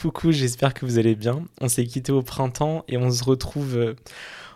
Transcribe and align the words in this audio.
Coucou, 0.00 0.32
j'espère 0.32 0.72
que 0.72 0.86
vous 0.86 0.96
allez 0.96 1.14
bien. 1.14 1.44
On 1.60 1.68
s'est 1.68 1.84
quitté 1.84 2.10
au 2.10 2.22
printemps 2.22 2.84
et 2.88 2.96
on 2.96 3.10
se 3.10 3.22
retrouve 3.22 3.76
euh, 3.76 3.94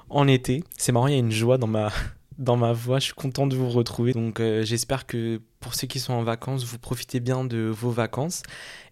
en 0.09 0.27
été. 0.27 0.65
C'est 0.79 0.91
marrant, 0.91 1.07
il 1.07 1.13
y 1.13 1.17
a 1.17 1.19
une 1.19 1.31
joie 1.31 1.59
dans 1.59 1.67
ma, 1.67 1.93
dans 2.39 2.57
ma 2.57 2.73
voix. 2.73 2.99
Je 2.99 3.05
suis 3.05 3.15
content 3.15 3.47
de 3.47 3.55
vous 3.55 3.69
retrouver. 3.69 4.15
Donc 4.15 4.41
euh, 4.41 4.65
j'espère 4.65 5.07
que 5.07 5.43
pour 5.61 5.75
ceux 5.75 5.87
qui 5.87 6.01
sont 6.01 6.15
en 6.15 6.23
vacances, 6.23 6.65
vous 6.65 6.79
profitez 6.79 7.21
bien 7.21 7.45
de 7.45 7.59
vos 7.59 7.91
vacances. 7.91 8.43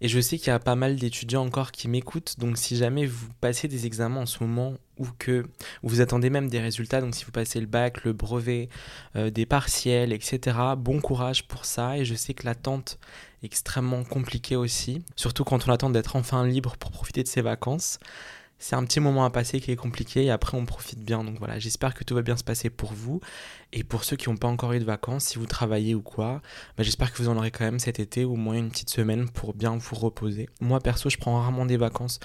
Et 0.03 0.09
je 0.09 0.21
sais 0.21 0.37
qu'il 0.37 0.49
y 0.49 0.51
a 0.51 0.59
pas 0.59 0.75
mal 0.75 0.97
d'étudiants 0.97 1.43
encore 1.43 1.73
qui 1.73 1.89
m'écoutent. 1.89 2.39
Donc 2.39 2.59
si 2.59 2.77
jamais 2.77 3.07
vous 3.07 3.29
passez 3.41 3.67
des 3.67 3.87
examens 3.87 4.21
en 4.21 4.27
ce 4.27 4.45
moment 4.45 4.75
ou 5.03 5.09
que 5.19 5.45
vous 5.83 6.01
attendez 6.01 6.31
même 6.31 6.49
des 6.49 6.61
résultats, 6.61 7.01
donc 7.01 7.15
si 7.15 7.25
vous 7.25 7.33
passez 7.33 7.61
le 7.61 7.67
bac, 7.67 8.05
le 8.05 8.13
brevet, 8.13 8.69
euh, 9.17 9.31
des 9.31 9.47
partiels, 9.47 10.13
etc., 10.13 10.57
bon 10.79 11.01
courage 11.01 11.47
pour 11.49 11.65
ça. 11.65 11.99
Et 11.99 12.05
je 12.05 12.15
sais 12.15 12.35
que 12.35 12.45
l'attente 12.45 12.99
est 13.43 13.47
extrêmement 13.47 14.05
compliquée 14.05 14.57
aussi, 14.57 15.05
surtout 15.17 15.45
quand 15.45 15.69
on 15.69 15.73
attend 15.73 15.91
d'être 15.91 16.17
enfin 16.17 16.47
libre 16.47 16.77
pour 16.79 16.91
profiter 16.91 17.23
de 17.23 17.29
ses 17.29 17.43
vacances 17.43 17.99
c'est 18.63 18.77
un 18.77 18.85
petit 18.85 19.01
moment 19.01 19.25
à 19.25 19.31
passer 19.31 19.61
qui 19.61 19.73
est 19.73 19.77
compliqué 19.77 20.25
et 20.25 20.31
après 20.31 20.57
on 20.57 20.65
profite 20.65 21.01
bien. 21.01 21.25
Donc 21.25 21.37
voilà, 21.41 21.59
j'espère 21.59 21.95
que 21.95 22.05
tout 22.05 22.15
va 22.15 22.23
bien 22.23 22.37
se 22.37 22.45
passer 22.45 22.71
pour 22.71 22.93
vous. 22.93 23.21
Et 23.73 23.83
pour 23.83 24.05
ceux 24.05 24.15
qui 24.15 24.31
n'ont 24.31 24.37
pas 24.37 24.47
encore 24.47 24.73
eu 24.73 24.79
de 24.79 24.85
vacances, 24.85 25.25
si 25.25 25.39
vous 25.39 25.47
travaillez 25.47 25.97
ou 25.97 26.01
quoi, 26.01 26.41
bah, 26.77 26.85
j'espère 26.85 27.13
que 27.13 27.21
vous 27.21 27.29
en 27.29 27.37
aurez 27.37 27.51
quand 27.51 27.65
même 27.65 27.81
cet 27.81 27.99
été, 27.99 28.25
au 28.25 28.37
moins 28.37 28.55
une 28.55 28.71
petite 28.71 28.91
semaine 28.91 29.29
pour 29.29 29.53
bien 29.53 29.77
vous 29.77 29.97
reposer. 29.97 30.49
Moi 30.61 30.79
perso, 30.79 31.11
je 31.11 31.19
prends 31.19 31.41
rarement 31.41 31.67
des 31.67 31.77
vacances 31.77 32.21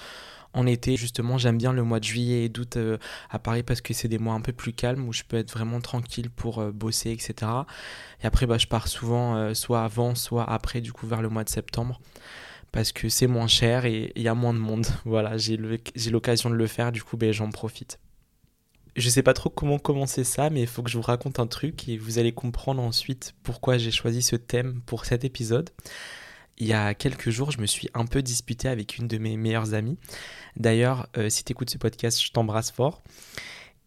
en 0.52 0.66
été. 0.66 0.96
Justement, 0.96 1.38
j'aime 1.38 1.58
bien 1.58 1.72
le 1.72 1.82
mois 1.82 2.00
de 2.00 2.04
juillet 2.04 2.44
et 2.44 2.48
d'août 2.48 2.76
euh, 2.76 2.98
à 3.30 3.38
Paris 3.38 3.62
parce 3.62 3.80
que 3.80 3.94
c'est 3.94 4.08
des 4.08 4.18
mois 4.18 4.34
un 4.34 4.40
peu 4.40 4.52
plus 4.52 4.72
calmes 4.72 5.06
où 5.08 5.12
je 5.12 5.22
peux 5.26 5.36
être 5.36 5.52
vraiment 5.52 5.80
tranquille 5.80 6.30
pour 6.30 6.58
euh, 6.58 6.72
bosser, 6.72 7.10
etc. 7.10 7.50
Et 8.22 8.26
après, 8.26 8.46
bah, 8.46 8.58
je 8.58 8.66
pars 8.66 8.88
souvent 8.88 9.36
euh, 9.36 9.54
soit 9.54 9.82
avant, 9.82 10.14
soit 10.14 10.48
après, 10.50 10.80
du 10.80 10.92
coup, 10.92 11.06
vers 11.06 11.22
le 11.22 11.28
mois 11.28 11.44
de 11.44 11.50
septembre 11.50 12.00
parce 12.72 12.92
que 12.92 13.08
c'est 13.08 13.26
moins 13.26 13.46
cher 13.46 13.86
et 13.86 14.12
il 14.14 14.22
y 14.22 14.28
a 14.28 14.34
moins 14.34 14.54
de 14.54 14.58
monde. 14.58 14.86
Voilà, 15.04 15.36
j'ai 15.36 15.56
l'occasion 16.10 16.50
de 16.50 16.54
le 16.54 16.66
faire, 16.66 16.92
du 16.92 17.02
coup, 17.02 17.16
ben, 17.16 17.32
j'en 17.32 17.50
profite. 17.50 17.98
Je 18.96 19.08
sais 19.08 19.22
pas 19.22 19.32
trop 19.32 19.48
comment 19.48 19.78
commencer 19.78 20.24
ça, 20.24 20.50
mais 20.50 20.62
il 20.62 20.66
faut 20.66 20.82
que 20.82 20.90
je 20.90 20.96
vous 20.96 21.02
raconte 21.02 21.38
un 21.38 21.46
truc 21.46 21.88
et 21.88 21.96
vous 21.96 22.18
allez 22.18 22.32
comprendre 22.32 22.82
ensuite 22.82 23.34
pourquoi 23.44 23.78
j'ai 23.78 23.92
choisi 23.92 24.22
ce 24.22 24.34
thème 24.34 24.80
pour 24.86 25.04
cet 25.04 25.24
épisode. 25.24 25.70
Il 26.58 26.66
y 26.66 26.72
a 26.72 26.92
quelques 26.94 27.30
jours, 27.30 27.52
je 27.52 27.60
me 27.60 27.66
suis 27.66 27.88
un 27.94 28.04
peu 28.04 28.20
disputé 28.20 28.68
avec 28.68 28.98
une 28.98 29.06
de 29.06 29.18
mes 29.18 29.36
meilleures 29.36 29.74
amies. 29.74 29.96
D'ailleurs, 30.56 31.08
euh, 31.16 31.30
si 31.30 31.44
tu 31.44 31.52
écoutes 31.52 31.70
ce 31.70 31.78
podcast, 31.78 32.20
je 32.22 32.32
t'embrasse 32.32 32.72
fort. 32.72 33.02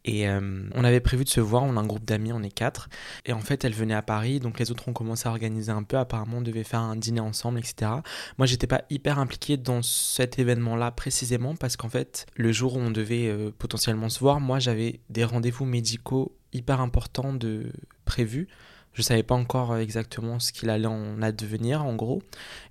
Et 0.04 0.28
euh, 0.28 0.64
on 0.74 0.84
avait 0.84 1.00
prévu 1.00 1.24
de 1.24 1.30
se 1.30 1.42
voir, 1.42 1.64
on 1.64 1.78
a 1.78 1.80
un 1.80 1.86
groupe 1.86 2.06
d'amis, 2.06 2.34
on 2.34 2.42
est 2.42 2.50
quatre. 2.50 2.90
Et 3.26 3.34
en 3.34 3.40
fait, 3.42 3.66
elle 3.66 3.74
venait 3.74 3.94
à 3.94 4.02
Paris, 4.02 4.40
donc 4.40 4.58
les 4.60 4.72
autres 4.72 4.88
ont 4.88 4.94
commencé 4.94 5.28
à 5.28 5.32
organiser 5.32 5.72
un 5.72 5.84
peu. 5.84 5.98
Apparemment, 5.98 6.38
on 6.38 6.42
devait 6.42 6.64
faire 6.64 6.80
un 6.80 6.96
dîner 6.96 7.20
ensemble, 7.20 7.60
etc. 7.60 7.92
Moi, 8.38 8.48
j'étais 8.48 8.68
pas 8.68 8.84
hyper 8.90 9.20
impliqué 9.20 9.58
dans 9.58 9.82
cet 9.82 10.40
événement-là 10.40 10.92
précisément 10.92 11.56
parce 11.56 11.76
qu'en 11.78 11.90
fait, 11.90 12.26
le 12.36 12.52
jour 12.52 12.76
où 12.76 12.80
on 12.80 12.90
devait 12.90 13.28
euh, 13.28 13.52
potentiellement 13.56 14.10
se 14.10 14.20
voir, 14.20 14.40
moi, 14.40 14.60
j'avais 14.60 15.02
des 15.10 15.24
rendez-vous 15.24 15.66
médicaux 15.66 16.36
hyper 16.54 16.82
importants 16.82 17.34
de 17.34 17.72
prévus 18.06 18.48
je 18.94 19.02
savais 19.02 19.24
pas 19.24 19.36
encore 19.36 19.72
euh, 19.72 19.80
exactement 19.80 20.40
ce 20.40 20.52
qu'il 20.52 20.70
allait 20.70 20.88
en 20.88 21.22
advenir 21.22 21.86
en 21.86 21.96
gros. 21.96 22.22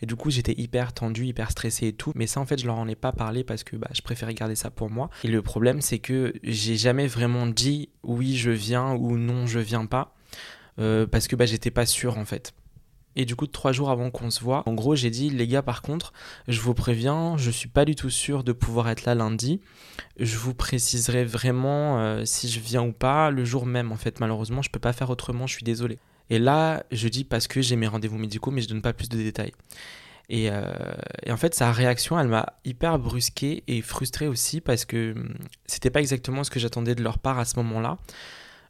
Et 0.02 0.06
du 0.06 0.16
coup 0.16 0.30
j'étais 0.30 0.54
hyper 0.58 0.92
tendu, 0.92 1.26
hyper 1.26 1.50
stressé 1.50 1.88
et 1.88 1.92
tout. 1.92 2.12
Mais 2.14 2.26
ça 2.26 2.40
en 2.40 2.46
fait 2.46 2.60
je 2.60 2.66
leur 2.66 2.78
en 2.78 2.88
ai 2.88 2.96
pas 2.96 3.12
parlé 3.12 3.44
parce 3.44 3.64
que 3.64 3.76
bah, 3.76 3.90
je 3.92 4.02
préférais 4.02 4.34
garder 4.34 4.54
ça 4.56 4.70
pour 4.70 4.90
moi. 4.90 5.10
Et 5.24 5.28
le 5.28 5.42
problème 5.42 5.80
c'est 5.80 5.98
que 5.98 6.32
j'ai 6.42 6.76
jamais 6.76 7.06
vraiment 7.06 7.46
dit 7.46 7.88
oui 8.02 8.36
je 8.36 8.50
viens 8.50 8.92
ou 8.92 9.16
non 9.16 9.46
je 9.46 9.58
viens 9.58 9.86
pas. 9.86 10.14
Euh, 10.78 11.06
parce 11.06 11.28
que 11.28 11.36
bah, 11.36 11.46
j'étais 11.46 11.70
pas 11.70 11.86
sûr 11.86 12.18
en 12.18 12.24
fait. 12.24 12.54
Et 13.16 13.24
du 13.24 13.34
coup, 13.34 13.46
trois 13.46 13.72
jours 13.72 13.90
avant 13.90 14.10
qu'on 14.10 14.30
se 14.30 14.40
voit, 14.40 14.62
en 14.66 14.74
gros, 14.74 14.94
j'ai 14.94 15.10
dit, 15.10 15.30
les 15.30 15.48
gars, 15.48 15.62
par 15.62 15.82
contre, 15.82 16.12
je 16.46 16.60
vous 16.60 16.74
préviens, 16.74 17.36
je 17.36 17.50
suis 17.50 17.68
pas 17.68 17.84
du 17.84 17.96
tout 17.96 18.10
sûr 18.10 18.44
de 18.44 18.52
pouvoir 18.52 18.88
être 18.88 19.04
là 19.04 19.16
lundi. 19.16 19.60
Je 20.18 20.36
vous 20.36 20.54
préciserai 20.54 21.24
vraiment 21.24 21.98
euh, 21.98 22.24
si 22.24 22.48
je 22.48 22.60
viens 22.60 22.84
ou 22.84 22.92
pas 22.92 23.30
le 23.30 23.44
jour 23.44 23.66
même. 23.66 23.90
En 23.90 23.96
fait, 23.96 24.20
malheureusement, 24.20 24.62
je 24.62 24.70
peux 24.70 24.78
pas 24.78 24.92
faire 24.92 25.10
autrement, 25.10 25.48
je 25.48 25.54
suis 25.54 25.64
désolé. 25.64 25.98
Et 26.30 26.38
là, 26.38 26.84
je 26.92 27.08
dis 27.08 27.24
parce 27.24 27.48
que 27.48 27.60
j'ai 27.60 27.76
mes 27.76 27.88
rendez-vous 27.88 28.18
médicaux, 28.18 28.50
mais 28.50 28.62
je 28.62 28.68
donne 28.68 28.82
pas 28.82 28.92
plus 28.92 29.08
de 29.08 29.16
détails. 29.16 29.52
Et, 30.28 30.48
euh, 30.50 30.72
en 31.28 31.36
fait, 31.36 31.54
sa 31.56 31.72
réaction, 31.72 32.18
elle 32.18 32.28
m'a 32.28 32.54
hyper 32.64 33.00
brusqué 33.00 33.64
et 33.66 33.82
frustré 33.82 34.28
aussi 34.28 34.60
parce 34.60 34.84
que 34.84 35.12
hum, 35.12 35.34
c'était 35.66 35.90
pas 35.90 36.00
exactement 36.00 36.44
ce 36.44 36.50
que 36.50 36.60
j'attendais 36.60 36.94
de 36.94 37.02
leur 37.02 37.18
part 37.18 37.38
à 37.40 37.44
ce 37.44 37.56
moment-là. 37.56 37.98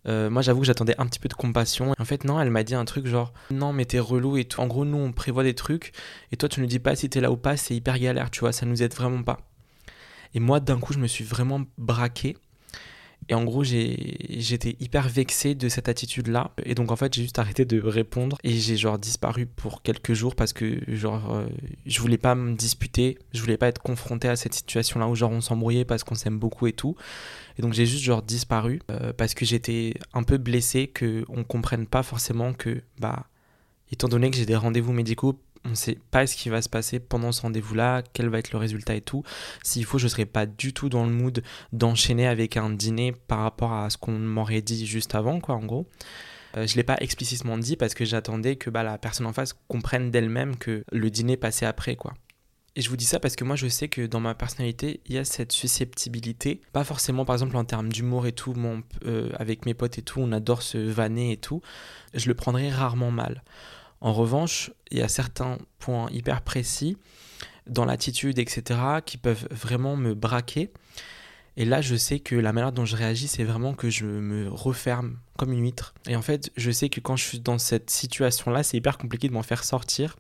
Euh, 0.09 0.31
moi, 0.31 0.41
j'avoue 0.41 0.61
que 0.61 0.67
j'attendais 0.67 0.95
un 0.99 1.07
petit 1.07 1.19
peu 1.19 1.29
de 1.29 1.35
compassion. 1.35 1.95
En 1.99 2.05
fait, 2.07 2.25
non, 2.25 2.41
elle 2.41 2.49
m'a 2.49 2.63
dit 2.63 2.75
un 2.75 2.87
truc 2.87 3.07
genre 3.07 3.35
Non, 3.51 3.75
mais 3.75 3.85
t'es 3.85 3.99
relou 3.99 4.39
et 4.39 4.47
tout. 4.47 4.61
En 4.63 4.67
gros, 4.67 4.87
nous, 4.87 4.97
on 4.97 5.13
prévoit 5.13 5.43
des 5.43 5.55
trucs 5.55 5.93
et 6.33 6.39
toi, 6.39 6.49
tu 6.49 6.63
ne 6.63 6.67
dis 6.67 6.79
pas 6.79 6.97
si 6.97 7.11
t'es 7.11 7.21
là 7.21 7.31
ou 7.31 7.37
pas, 7.37 7.59
c'est 7.59 7.75
hyper 7.75 7.99
galère, 7.99 8.31
tu 8.31 8.41
vois, 8.41 8.53
ça 8.53 8.65
nous 8.65 8.83
aide 8.83 8.95
vraiment 8.95 9.23
pas. 9.23 9.41
Et 10.33 10.41
moi, 10.41 10.61
d'un 10.61 10.79
coup, 10.79 10.95
je 10.95 10.99
me 10.99 11.07
suis 11.07 11.25
vraiment 11.25 11.61
braqué 11.77 12.39
et 13.29 13.35
en 13.35 13.45
gros, 13.45 13.63
j'étais 13.63 14.77
hyper 14.81 15.09
vexé 15.09 15.55
de 15.55 15.69
cette 15.69 15.89
attitude-là. 15.89 16.51
Et 16.65 16.75
donc, 16.75 16.91
en 16.91 16.97
fait, 16.97 17.15
j'ai 17.15 17.23
juste 17.23 17.39
arrêté 17.39 17.65
de 17.65 17.81
répondre. 17.81 18.37
Et 18.43 18.51
j'ai 18.53 18.77
genre 18.77 18.99
disparu 18.99 19.47
pour 19.47 19.83
quelques 19.83 20.15
jours 20.15 20.35
parce 20.35 20.53
que, 20.53 20.81
genre, 20.89 21.33
euh, 21.33 21.47
je 21.87 22.01
voulais 22.01 22.19
pas 22.19 22.35
me 22.35 22.55
disputer. 22.55 23.19
Je 23.33 23.41
voulais 23.41 23.57
pas 23.57 23.69
être 23.69 23.81
confronté 23.81 24.29
à 24.29 24.35
cette 24.35 24.55
situation-là 24.55 25.07
où, 25.07 25.15
genre, 25.15 25.31
on 25.31 25.41
s'embrouillait 25.41 25.85
parce 25.85 26.03
qu'on 26.03 26.17
s'aime 26.17 26.39
beaucoup 26.39 26.67
et 26.67 26.73
tout. 26.73 26.97
Et 27.57 27.63
donc, 27.63 27.73
j'ai 27.73 27.87
juste, 27.87 28.03
genre, 28.03 28.23
disparu 28.23 28.81
euh, 28.91 29.13
parce 29.13 29.35
que 29.35 29.45
j'étais 29.45 29.95
un 30.13 30.25
peu 30.25 30.39
blessé 30.39 30.89
qu'on 30.89 31.45
comprenne 31.45 31.87
pas 31.87 32.03
forcément 32.03 32.53
que, 32.53 32.83
bah, 32.99 33.27
étant 33.93 34.09
donné 34.09 34.31
que 34.31 34.37
j'ai 34.37 34.47
des 34.47 34.57
rendez-vous 34.57 34.93
médicaux 34.93 35.39
on 35.65 35.71
ne 35.71 35.75
sait 35.75 35.99
pas 36.11 36.27
ce 36.27 36.37
qui 36.37 36.49
va 36.49 36.63
se 36.63 36.69
passer 36.69 37.01
pendant 37.01 37.33
ce 37.33 37.43
rendez-vous-là, 37.43 38.03
quel 38.13 38.29
va 38.29 38.39
être 38.39 38.53
le 38.53 38.59
résultat 38.59 38.95
et 38.95 39.01
tout. 39.01 39.23
S'il 39.63 39.85
faut, 39.85 39.99
je 39.99 40.05
ne 40.05 40.09
serai 40.09 40.27
pas 40.27 40.47
du 40.47 40.73
tout 40.73 40.89
dans 40.89 41.05
le 41.05 41.13
mood 41.13 41.43
d'enchaîner 41.73 42.27
avec 42.27 42.57
un 42.57 42.71
dîner 42.71 43.13
par 43.13 43.41
rapport 43.41 43.73
à 43.73 43.91
ce 43.91 43.99
qu'on 43.99 44.19
m'aurait 44.19 44.63
dit 44.63 44.87
juste 44.87 45.15
avant, 45.15 45.41
quoi, 45.41 45.55
en 45.55 45.65
gros. 45.65 45.87
Euh, 46.57 46.67
je 46.67 46.73
ne 46.73 46.77
l'ai 46.77 46.85
pas 46.85 46.97
explicitement 47.01 47.59
dit 47.59 47.77
parce 47.77 47.95
que 47.95 48.05
j'attendais 48.05 48.57
que 48.57 48.71
bah, 48.71 48.83
la 48.83 48.99
personne 48.99 49.27
en 49.27 49.33
face 49.33 49.55
comprenne 49.69 50.11
d'elle-même 50.11 50.57
que 50.57 50.85
le 50.91 51.11
dîner 51.11 51.37
passait 51.37 51.67
après, 51.67 51.97
quoi. 51.97 52.15
Et 52.77 52.83
je 52.83 52.89
vous 52.89 52.97
dis 52.97 53.05
ça 53.05 53.19
parce 53.19 53.35
que 53.35 53.43
moi 53.43 53.57
je 53.57 53.67
sais 53.67 53.89
que 53.89 54.07
dans 54.07 54.21
ma 54.21 54.35
personnalité, 54.35 55.01
il 55.07 55.15
y 55.17 55.19
a 55.19 55.25
cette 55.25 55.51
susceptibilité. 55.51 56.61
Pas 56.73 56.85
forcément 56.85 57.25
par 57.25 57.35
exemple 57.35 57.57
en 57.57 57.65
termes 57.65 57.89
d'humour 57.89 58.27
et 58.27 58.33
tout, 58.33 58.55
mon, 58.55 58.83
euh, 59.07 59.31
avec 59.35 59.67
mes 59.67 59.75
potes 59.75 59.99
et 59.99 60.03
tout, 60.03 60.21
on 60.21 60.31
adore 60.31 60.63
se 60.63 60.79
vanner 60.79 61.33
et 61.33 61.37
tout. 61.37 61.63
Je 62.15 62.29
le 62.29 62.35
prendrai 62.35 62.71
rarement 62.71 63.11
mal. 63.11 63.43
En 64.01 64.13
revanche, 64.13 64.71
il 64.91 64.99
y 64.99 65.03
a 65.03 65.09
certains 65.09 65.59
points 65.79 66.09
hyper 66.11 66.43
précis 66.43 66.97
dans 67.67 67.85
l'attitude, 67.85 68.39
etc., 68.39 68.81
qui 69.05 69.17
peuvent 69.17 69.47
vraiment 69.51 69.97
me 69.97 70.15
braquer. 70.15 70.71
Et 71.57 71.65
là, 71.65 71.81
je 71.81 71.95
sais 71.97 72.21
que 72.21 72.35
la 72.35 72.53
manière 72.53 72.73
dont 72.73 72.85
je 72.85 72.97
réagis, 72.97 73.29
c'est 73.29 73.45
vraiment 73.45 73.75
que 73.75 73.91
je 73.91 74.07
me 74.07 74.49
referme 74.49 75.19
comme 75.37 75.53
une 75.53 75.63
huître. 75.63 75.95
Et 76.09 76.17
en 76.17 76.23
fait, 76.23 76.51
je 76.57 76.71
sais 76.71 76.89
que 76.89 77.01
quand 77.01 77.17
je 77.17 77.25
suis 77.25 77.41
dans 77.41 77.59
cette 77.59 77.91
situation-là, 77.91 78.63
c'est 78.63 78.77
hyper 78.77 78.97
compliqué 78.97 79.29
de 79.29 79.35
m'en 79.35 79.43
faire 79.43 79.65
sortir. 79.65 80.17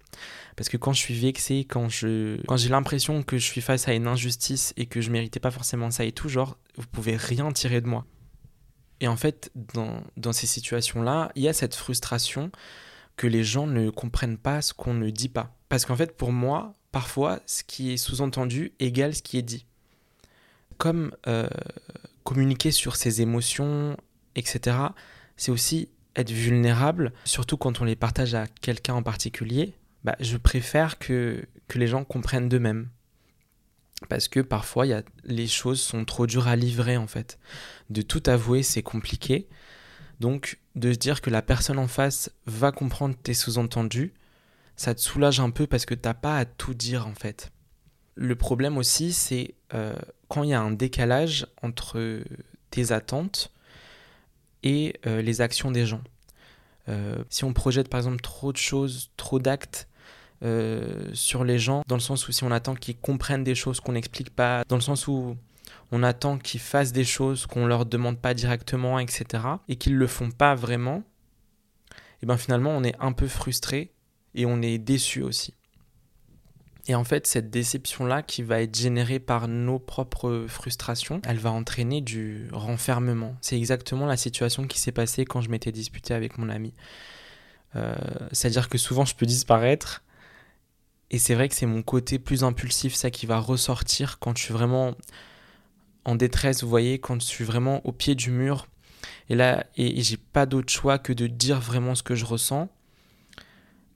Parce 0.57 0.69
que 0.69 0.77
quand 0.77 0.93
je 0.93 0.99
suis 0.99 1.15
vexé, 1.15 1.65
quand 1.65 1.89
je, 1.89 2.41
quand 2.47 2.57
j'ai 2.57 2.69
l'impression 2.69 3.23
que 3.23 3.39
je 3.39 3.45
suis 3.45 3.61
face 3.61 3.89
à 3.89 3.95
une 3.95 4.07
injustice 4.07 4.75
et 4.77 4.87
que 4.87 5.01
je 5.01 5.11
méritais 5.11 5.41
pas 5.41 5.51
forcément 5.51 5.91
ça 5.91 6.05
et 6.05 6.13
tout, 6.13 6.29
genre, 6.29 6.59
vous 6.77 6.87
pouvez 6.89 7.17
rien 7.17 7.51
tirer 7.53 7.81
de 7.81 7.87
moi. 7.87 8.05
Et 9.01 9.09
en 9.09 9.17
fait, 9.17 9.51
dans, 9.55 10.03
dans 10.17 10.33
ces 10.33 10.47
situations-là, 10.47 11.33
il 11.37 11.43
y 11.43 11.49
a 11.49 11.53
cette 11.53 11.75
frustration 11.75 12.51
que 13.21 13.27
les 13.27 13.45
gens 13.45 13.67
ne 13.67 13.91
comprennent 13.91 14.39
pas 14.39 14.63
ce 14.63 14.73
qu'on 14.73 14.95
ne 14.95 15.11
dit 15.11 15.29
pas. 15.29 15.55
Parce 15.69 15.85
qu'en 15.85 15.95
fait, 15.95 16.17
pour 16.17 16.33
moi, 16.33 16.73
parfois, 16.91 17.41
ce 17.45 17.63
qui 17.63 17.93
est 17.93 17.99
sous-entendu 17.99 18.73
égale 18.79 19.15
ce 19.15 19.21
qui 19.21 19.37
est 19.37 19.43
dit. 19.43 19.67
Comme 20.79 21.15
euh, 21.27 21.47
communiquer 22.25 22.71
sur 22.71 22.97
ses 22.97 23.21
émotions, 23.21 23.95
etc., 24.37 24.75
c'est 25.37 25.51
aussi 25.51 25.91
être 26.17 26.31
vulnérable, 26.31 27.13
surtout 27.27 27.59
quand 27.59 27.83
on 27.83 27.85
les 27.85 27.95
partage 27.95 28.35
à 28.35 28.47
quelqu'un 28.47 28.95
en 28.95 29.03
particulier. 29.03 29.75
Bah, 30.03 30.17
je 30.21 30.39
préfère 30.39 30.99
que, 30.99 31.45
que 31.69 31.79
les 31.79 31.89
gens 31.89 32.05
comprennent 32.05 32.49
d'eux-mêmes. 32.49 32.89
Parce 34.09 34.29
que 34.29 34.41
parfois, 34.41 34.87
les 35.25 35.47
choses 35.47 35.83
sont 35.83 36.07
trop 36.07 36.27
dures 36.27 36.49
à 36.49 36.57
livrer, 36.57 36.97
en 36.97 37.07
fait. 37.07 37.39
De 37.91 38.01
tout 38.01 38.23
avouer, 38.25 38.63
c'est 38.63 38.83
compliqué. 38.83 39.47
Donc, 40.21 40.59
de 40.75 40.93
se 40.93 40.99
dire 40.99 41.21
que 41.21 41.31
la 41.31 41.43
personne 41.43 41.79
en 41.79 41.89
face 41.89 42.31
va 42.47 42.73
comprendre 42.73 43.15
tes 43.17 43.35
sous-entendus, 43.35 44.13
ça 44.77 44.95
te 44.95 45.01
soulage 45.01 45.41
un 45.41 45.51
peu 45.51 45.67
parce 45.67 45.85
que 45.85 45.95
t'as 45.95 46.15
pas 46.15 46.39
à 46.39 46.45
tout 46.45 46.75
dire 46.75 47.07
en 47.07 47.15
fait. 47.15 47.53
Le 48.15 48.35
problème 48.35 48.77
aussi, 48.79 49.13
c'est 49.13 49.55
euh, 49.75 49.95
quand 50.29 50.43
il 50.43 50.51
y 50.51 50.55
a 50.55 50.61
un 50.61 50.71
décalage 50.71 51.47
entre 51.63 52.23
tes 52.71 52.93
attentes 52.93 53.53
et 54.63 54.95
euh, 55.07 55.23
les 55.23 55.41
actions 55.41 55.71
des 55.71 55.87
gens. 55.87 56.03
Euh, 56.89 57.23
si 57.29 57.45
on 57.45 57.53
projette 57.53 57.89
par 57.89 57.99
exemple 57.99 58.21
trop 58.21 58.53
de 58.53 58.57
choses, 58.57 59.11
trop 59.17 59.39
d'actes 59.39 59.87
sur 61.13 61.45
les 61.45 61.59
gens, 61.59 61.83
dans 61.87 61.97
le 61.97 62.01
sens 62.01 62.27
où 62.27 62.33
si 62.33 62.45
on 62.45 62.51
attend 62.51 62.75
qu'ils 62.75 62.97
comprennent 62.97 63.45
des 63.45 63.55
choses 63.55 63.79
qu'on 63.79 63.93
n'explique 63.93 64.31
pas, 64.31 64.65
dans 64.69 64.77
le 64.77 64.81
sens 64.81 65.07
où 65.07 65.37
on 65.93 66.03
attend 66.03 66.39
qu'ils 66.39 66.61
fassent 66.61 66.93
des 66.93 67.05
choses 67.05 67.47
qu'on 67.47 67.67
leur 67.67 67.87
demande 67.87 68.19
pas 68.19 68.35
directement, 68.35 68.99
etc. 68.99 69.45
et 69.69 69.77
qu'ils 69.77 69.97
le 69.97 70.07
font 70.07 70.31
pas 70.31 70.55
vraiment, 70.55 71.03
et 72.23 72.27
ben 72.27 72.37
finalement 72.37 72.71
on 72.71 72.85
est 72.85 72.97
un 73.01 73.13
peu 73.13 73.29
frustré 73.29 73.93
et 74.35 74.47
on 74.47 74.63
est 74.63 74.79
déçu 74.79 75.23
aussi. 75.23 75.55
Et 76.87 76.95
en 76.95 77.05
fait, 77.05 77.27
cette 77.27 77.51
déception-là 77.51 78.23
qui 78.23 78.43
va 78.43 78.63
être 78.63 78.77
générée 78.77 79.21
par 79.21 79.49
nos 79.49 79.79
propres 79.79 80.47
frustrations, 80.49 81.21
elle 81.25 81.39
va 81.39 81.53
entraîner 81.53 82.01
du 82.01 82.49
renfermement. 82.53 83.37
C'est 83.43 83.57
exactement 83.57 84.07
la 84.07 84.17
situation 84.17 84.67
qui 84.67 84.81
s'est 84.81 84.91
passée 84.91 85.25
quand 85.25 85.41
je 85.41 85.51
m'étais 85.51 85.73
disputé 85.73 86.15
avec 86.15 86.39
mon 86.39 86.49
ami. 86.49 86.73
Euh, 87.77 87.95
c'est-à-dire 88.33 88.69
que 88.69 88.79
souvent 88.79 89.05
je 89.05 89.15
peux 89.15 89.27
disparaître. 89.27 90.03
Et 91.11 91.19
c'est 91.19 91.35
vrai 91.35 91.49
que 91.49 91.55
c'est 91.55 91.67
mon 91.67 91.83
côté 91.83 92.19
plus 92.19 92.45
impulsif, 92.45 92.95
ça 92.95 93.11
qui 93.11 93.27
va 93.27 93.39
ressortir 93.39 94.19
quand 94.19 94.37
je 94.37 94.45
suis 94.45 94.55
vraiment 94.55 94.95
en 96.05 96.15
détresse, 96.15 96.63
vous 96.63 96.69
voyez, 96.69 96.99
quand 96.99 97.21
je 97.21 97.27
suis 97.27 97.45
vraiment 97.45 97.85
au 97.87 97.93
pied 97.93 98.15
du 98.15 98.31
mur. 98.31 98.67
Et 99.29 99.35
là, 99.35 99.67
et, 99.77 100.03
j'ai 100.03 100.17
pas 100.17 100.47
d'autre 100.47 100.73
choix 100.73 100.99
que 100.99 101.13
de 101.13 101.27
dire 101.27 101.61
vraiment 101.61 101.95
ce 101.95 102.03
que 102.03 102.15
je 102.15 102.25
ressens. 102.25 102.69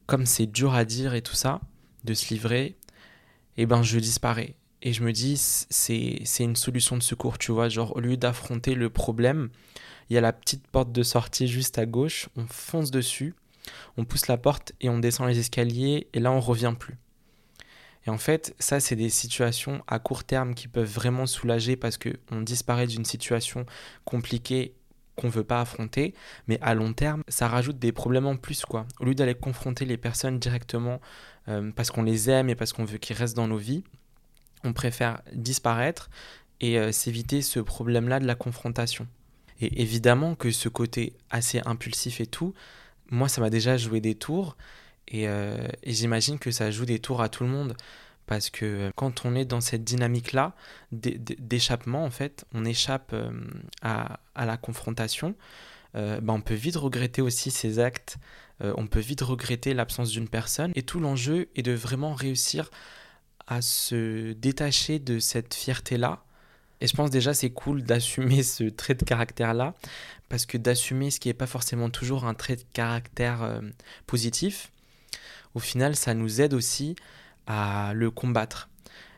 Comme 0.07 0.27
c'est 0.27 0.47
dur 0.47 0.75
à 0.75 0.85
dire 0.85 1.15
et 1.15 1.23
tout 1.23 1.35
ça, 1.35 1.61
de 2.05 2.15
se 2.15 2.33
livrer, 2.33 2.77
et 3.57 3.63
eh 3.63 3.67
ben 3.67 3.83
je 3.83 3.99
disparais. 3.99 4.57
Et 4.83 4.93
je 4.93 5.03
me 5.03 5.13
dis, 5.13 5.37
c'est 5.39 6.25
une 6.41 6.57
solution 6.57 6.99
de 6.99 7.03
secours, 7.03 7.39
tu 7.39 7.53
vois. 7.53 7.71
Genre, 7.71 7.97
au 7.97 8.01
lieu 8.01 8.19
d'affronter 8.19 8.75
le 8.75 8.91
problème, 8.91 9.49
il 10.11 10.15
y 10.15 10.19
a 10.19 10.21
la 10.21 10.33
petite 10.33 10.67
porte 10.67 10.93
de 10.93 11.03
sortie 11.03 11.49
juste 11.49 11.79
à 11.79 11.87
gauche, 11.87 12.29
on 12.37 12.47
fonce 12.47 12.91
dessus, 12.91 13.35
on 13.97 14.05
pousse 14.05 14.27
la 14.29 14.37
porte 14.37 14.73
et 14.83 14.91
on 14.91 14.99
descend 14.99 15.29
les 15.29 15.39
escaliers, 15.39 16.09
et 16.13 16.21
là 16.21 16.31
on 16.33 16.41
revient 16.41 16.75
plus. 16.79 16.99
Et 18.07 18.11
en 18.11 18.19
fait, 18.19 18.55
ça, 18.59 18.81
c'est 18.81 18.97
des 18.97 19.09
situations 19.09 19.83
à 19.87 19.99
court 19.99 20.25
terme 20.25 20.55
qui 20.55 20.69
peuvent 20.69 20.91
vraiment 20.91 21.27
soulager 21.27 21.77
parce 21.77 21.99
qu'on 21.99 22.41
disparaît 22.43 22.87
d'une 22.87 23.05
situation 23.05 23.65
compliquée 24.05 24.75
qu'on 25.17 25.29
veut 25.29 25.45
pas 25.45 25.61
affronter, 25.61 26.13
mais 26.49 26.59
à 26.61 26.75
long 26.75 26.93
terme, 26.93 27.23
ça 27.29 27.49
rajoute 27.49 27.79
des 27.79 27.93
problèmes 27.93 28.27
en 28.27 28.37
plus, 28.37 28.65
quoi. 28.65 28.87
Au 28.99 29.05
lieu 29.05 29.15
d'aller 29.15 29.35
confronter 29.35 29.85
les 29.85 29.97
personnes 29.97 30.39
directement 30.39 31.01
euh, 31.49 31.71
parce 31.75 31.91
qu'on 31.91 32.03
les 32.03 32.31
aime 32.31 32.49
et 32.51 32.55
parce 32.55 32.73
qu'on 32.73 32.85
veut 32.85 32.99
qu'ils 32.99 33.17
restent 33.17 33.37
dans 33.37 33.47
nos 33.47 33.57
vies, 33.57 33.85
on 34.65 34.73
préfère 34.73 35.23
disparaître 35.33 36.11
et 36.61 36.79
euh, 36.79 36.91
s'éviter 36.91 37.43
ce 37.43 37.61
problème-là 37.61 38.19
de 38.19 38.27
la 38.27 38.35
confrontation. 38.35 39.07
Et 39.61 39.83
évidemment 39.83 40.35
que 40.35 40.51
ce 40.51 40.69
côté 40.69 41.13
assez 41.31 41.61
impulsif 41.65 42.21
et 42.21 42.27
tout, 42.27 42.55
moi, 43.11 43.29
ça 43.29 43.41
m'a 43.41 43.51
déjà 43.51 43.77
joué 43.77 44.01
des 44.01 44.15
tours, 44.15 44.57
euh, 45.13 45.69
et, 45.83 45.93
j'imagine 45.93 46.39
que 46.39 46.51
ça 46.51 46.71
joue 46.71 46.87
des 46.87 46.99
tours 46.99 47.23
à 47.23 47.29
tout 47.29 47.45
le 47.45 47.51
monde. 47.51 47.77
Parce 48.27 48.49
que 48.49 48.65
euh, 48.65 48.91
quand 48.97 49.27
on 49.27 49.35
est 49.35 49.45
dans 49.45 49.61
cette 49.61 49.85
dynamique-là 49.85 50.55
d'échappement, 50.93 52.05
en 52.05 52.11
fait, 52.11 52.47
on 52.55 52.65
échappe 52.65 53.11
euh, 53.13 53.31
à, 53.83 54.19
la 54.37 54.57
confrontation, 54.57 55.35
ben 55.95 56.31
on 56.31 56.41
peut 56.41 56.55
vite 56.55 56.75
regretter 56.75 57.23
aussi 57.23 57.53
ses 57.53 57.79
actes, 57.79 58.17
on 58.61 58.89
peut 58.89 58.99
vite 58.99 59.21
regretter 59.21 59.75
l'absence 59.75 60.11
d'une 60.11 60.29
personne. 60.29 60.73
Et 60.75 60.83
tout 60.83 60.99
l'enjeu 60.99 61.49
est 61.55 61.63
de 61.63 61.71
vraiment 61.71 62.15
réussir 62.15 62.69
à 63.47 63.63
se 63.63 64.33
détacher 64.33 64.99
de 64.99 65.21
cette 65.21 65.55
fierté-là. 65.55 66.25
Et 66.81 66.89
je 66.89 66.97
pense 66.97 67.11
déjà 67.11 67.33
c'est 67.33 67.51
cool 67.51 67.85
d'assumer 67.85 68.43
ce 68.43 68.65
trait 68.65 68.97
de 68.97 69.05
caractère-là, 69.05 69.75
parce 70.29 70.47
que 70.47 70.59
d'assumer 70.59 71.13
ce 71.13 71.21
qui 71.21 71.29
n'est 71.29 71.35
pas 71.35 71.47
forcément 71.47 71.91
toujours 71.91 72.25
un 72.25 72.35
trait 72.35 72.57
de 72.57 72.65
caractère 72.73 73.61
positif, 74.09 74.73
au 75.55 75.61
final, 75.61 75.97
ça 75.97 76.15
nous 76.15 76.41
aide 76.41 76.55
aussi 76.55 76.97
à 77.47 77.93
le 77.95 78.11
combattre. 78.11 78.69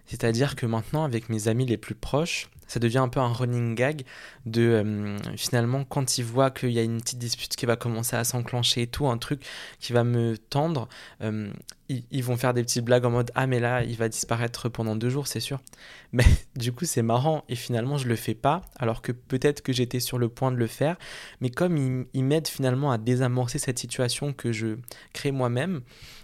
C'est-à-dire 0.06 0.54
que 0.56 0.66
maintenant, 0.66 1.04
avec 1.04 1.28
mes 1.28 1.48
amis 1.48 1.66
les 1.66 1.76
plus 1.76 1.94
proches, 1.94 2.48
ça 2.66 2.80
devient 2.80 2.98
un 2.98 3.08
peu 3.08 3.20
un 3.20 3.32
running 3.32 3.74
gag 3.74 4.04
de 4.44 4.62
euh, 4.62 5.18
finalement 5.36 5.84
quand 5.84 6.18
ils 6.18 6.24
voient 6.24 6.50
qu'il 6.50 6.70
y 6.70 6.78
a 6.78 6.82
une 6.82 7.00
petite 7.00 7.18
dispute 7.18 7.56
qui 7.56 7.66
va 7.66 7.76
commencer 7.76 8.16
à 8.16 8.24
s'enclencher 8.24 8.82
et 8.82 8.86
tout, 8.86 9.08
un 9.08 9.18
truc 9.18 9.44
qui 9.80 9.92
va 9.92 10.04
me 10.04 10.36
tendre, 10.36 10.88
euh, 11.22 11.50
ils, 11.88 12.24
vont 12.24 12.36
faire 12.36 12.52
des 12.52 12.62
petites 12.62 12.84
blagues 12.84 13.04
en 13.04 13.10
mode 13.10 13.30
ah 13.34 13.46
mais 13.46 13.60
là 13.60 13.84
il 13.84 13.96
va 13.96 14.08
disparaître 14.08 14.68
pendant 14.68 14.96
deux 14.96 15.10
jours 15.10 15.26
c'est 15.26 15.40
sûr. 15.40 15.60
Mais 16.12 16.24
du 16.54 16.72
coup 16.72 16.84
c'est 16.84 17.02
marrant 17.02 17.44
et 17.48 17.56
finalement 17.56 17.98
je 17.98 18.08
le 18.08 18.16
fais 18.16 18.34
pas 18.34 18.62
alors 18.78 19.02
que 19.02 19.12
peut-être 19.12 19.62
que 19.62 19.72
j'étais 19.72 20.00
sur 20.00 20.18
le 20.18 20.28
point 20.28 20.52
de 20.52 20.56
le 20.56 20.66
faire, 20.66 20.96
mais 21.40 21.50
comme 21.50 22.06
ils, 22.12 22.24
m'aident 22.24 22.48
finalement 22.48 22.90
à 22.90 22.98
désamorcer 22.98 23.58
cette 23.58 23.78
situation 23.78 24.32
que 24.32 24.52
je 24.52 24.76
crée 25.12 25.32
moi-même, 25.32 25.82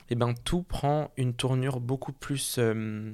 et 0.08 0.12
eh 0.12 0.14
ben 0.14 0.34
tout 0.44 0.62
prend 0.62 1.10
une 1.16 1.34
tournure 1.34 1.80
beaucoup 1.80 2.12
plus 2.12 2.56
euh, 2.58 3.12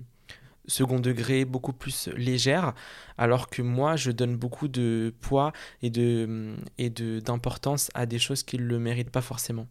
second 0.68 1.00
degré, 1.00 1.44
beaucoup 1.44 1.72
plus 1.72 2.08
légère, 2.16 2.74
alors 3.16 3.48
que 3.48 3.62
moi, 3.62 3.96
je 3.96 4.12
donne 4.12 4.36
beaucoup 4.36 4.68
de 4.68 5.14
poids 5.20 5.52
et 5.82 5.90
de 5.90 6.54
et 6.78 6.90
d'importance 6.90 7.90
à 7.94 8.06
des 8.06 8.18
choses 8.18 8.42
qui 8.42 8.58
ne 8.58 8.64
le 8.64 8.78
méritent 8.78 9.10
pas 9.10 9.22
forcément. 9.22 9.66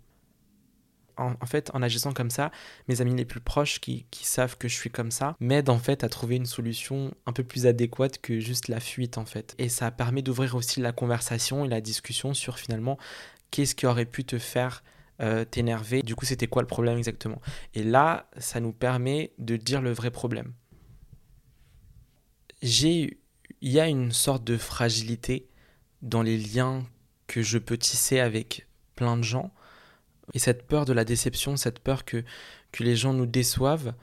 En, 1.20 1.48
fait, 1.48 1.72
en 1.74 1.82
agissant 1.82 2.14
comme 2.14 2.30
ça, 2.30 2.52
mes 2.88 3.02
amis 3.02 3.16
les 3.16 3.26
plus 3.26 3.40
proches 3.40 3.80
qui, 3.80 4.06
qui 4.12 4.24
savent 4.24 4.56
que 4.56 4.68
je 4.68 4.76
suis 4.76 4.92
comme 4.92 5.10
ça 5.10 5.36
m'aident 5.40 5.72
en 5.72 5.80
fait 5.80 6.04
à 6.04 6.10
trouver 6.10 6.36
une 6.36 6.46
solution 6.46 7.12
un 7.26 7.34
peu 7.34 7.44
plus 7.44 7.66
adéquate 7.66 8.20
que 8.20 8.40
juste 8.40 8.68
la 8.68 8.80
fuite 8.80 9.18
en 9.18 9.26
fait. 9.26 9.56
Et 9.58 9.68
ça 9.68 9.90
permet 9.90 10.22
d'ouvrir 10.22 10.54
aussi 10.54 10.80
la 10.80 10.92
conversation 10.92 11.66
et 11.66 11.70
la 11.70 11.82
discussion 11.82 12.36
sur 12.36 12.60
finalement 12.60 13.00
qu'est-ce 13.50 13.74
qui 13.74 13.88
aurait 13.88 14.06
pu 14.06 14.26
te 14.26 14.38
faire 14.38 14.84
euh, 15.20 15.44
t'énerver, 15.44 16.04
du 16.04 16.16
coup 16.16 16.26
c'était 16.26 16.46
quoi 16.46 16.62
le 16.62 16.68
problème 16.68 17.00
exactement? 17.00 17.42
Et 17.74 17.84
là, 17.84 18.30
ça 18.38 18.60
nous 18.60 18.74
permet 18.74 19.32
de 19.40 19.56
dire 19.56 19.82
le 19.82 19.92
vrai 19.92 20.12
problème 20.12 20.54
j'ai, 22.62 23.20
il 23.62 23.72
y 23.72 23.80
a 23.80 23.88
une 23.88 24.12
sorte 24.12 24.44
de 24.44 24.58
fragilité 24.58 25.48
dans 26.02 26.22
les 26.22 26.38
liens 26.38 26.86
que 27.28 27.42
je 27.42 27.58
peux 27.58 27.78
tisser 27.78 28.20
avec 28.20 28.68
plein 28.96 29.18
de 29.18 29.24
gens. 29.24 29.54
Et 30.34 30.40
cette 30.40 30.68
peur 30.68 30.86
de 30.86 30.94
la 30.94 31.06
déception, 31.06 31.56
cette 31.56 31.80
peur 31.80 32.06
que, 32.06 32.24
que 32.72 32.84
les 32.84 32.96
gens 32.96 33.14
nous 33.14 33.26
déçoivent, 33.26 33.94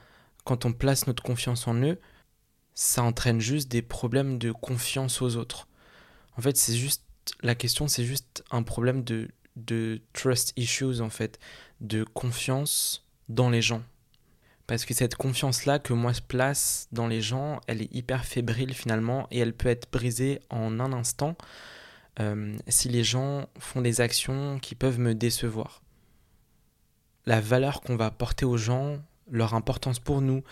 quand 0.43 0.65
on 0.65 0.73
place 0.73 1.07
notre 1.07 1.23
confiance 1.23 1.67
en 1.67 1.75
eux, 1.75 1.99
ça 2.73 3.03
entraîne 3.03 3.39
juste 3.39 3.69
des 3.69 3.81
problèmes 3.81 4.37
de 4.37 4.51
confiance 4.51 5.21
aux 5.21 5.35
autres. 5.37 5.67
En 6.37 6.41
fait, 6.41 6.57
c'est 6.57 6.75
juste, 6.75 7.03
la 7.41 7.55
question, 7.55 7.87
c'est 7.87 8.03
juste 8.03 8.43
un 8.51 8.63
problème 8.63 9.03
de, 9.03 9.29
de 9.55 10.01
trust 10.13 10.53
issues, 10.57 11.01
en 11.01 11.09
fait, 11.09 11.39
de 11.81 12.03
confiance 12.03 13.05
dans 13.29 13.49
les 13.49 13.61
gens. 13.61 13.83
Parce 14.67 14.85
que 14.85 14.93
cette 14.93 15.15
confiance-là 15.15 15.79
que 15.79 15.93
moi 15.93 16.11
je 16.11 16.21
place 16.21 16.87
dans 16.91 17.07
les 17.07 17.21
gens, 17.21 17.61
elle 17.67 17.81
est 17.81 17.93
hyper 17.93 18.25
fébrile 18.25 18.73
finalement 18.73 19.27
et 19.29 19.39
elle 19.39 19.53
peut 19.53 19.69
être 19.69 19.91
brisée 19.91 20.39
en 20.49 20.79
un 20.79 20.91
instant 20.91 21.35
euh, 22.19 22.55
si 22.67 22.89
les 22.89 23.03
gens 23.03 23.47
font 23.59 23.81
des 23.81 24.01
actions 24.01 24.57
qui 24.59 24.73
peuvent 24.73 24.99
me 24.99 25.13
décevoir. 25.13 25.81
La 27.25 27.41
valeur 27.41 27.81
qu'on 27.81 27.95
va 27.95 28.09
porter 28.11 28.45
aux 28.45 28.57
gens, 28.57 28.97
leur 29.29 29.53
importance 29.53 29.99
pour 29.99 30.21
nous 30.21 30.43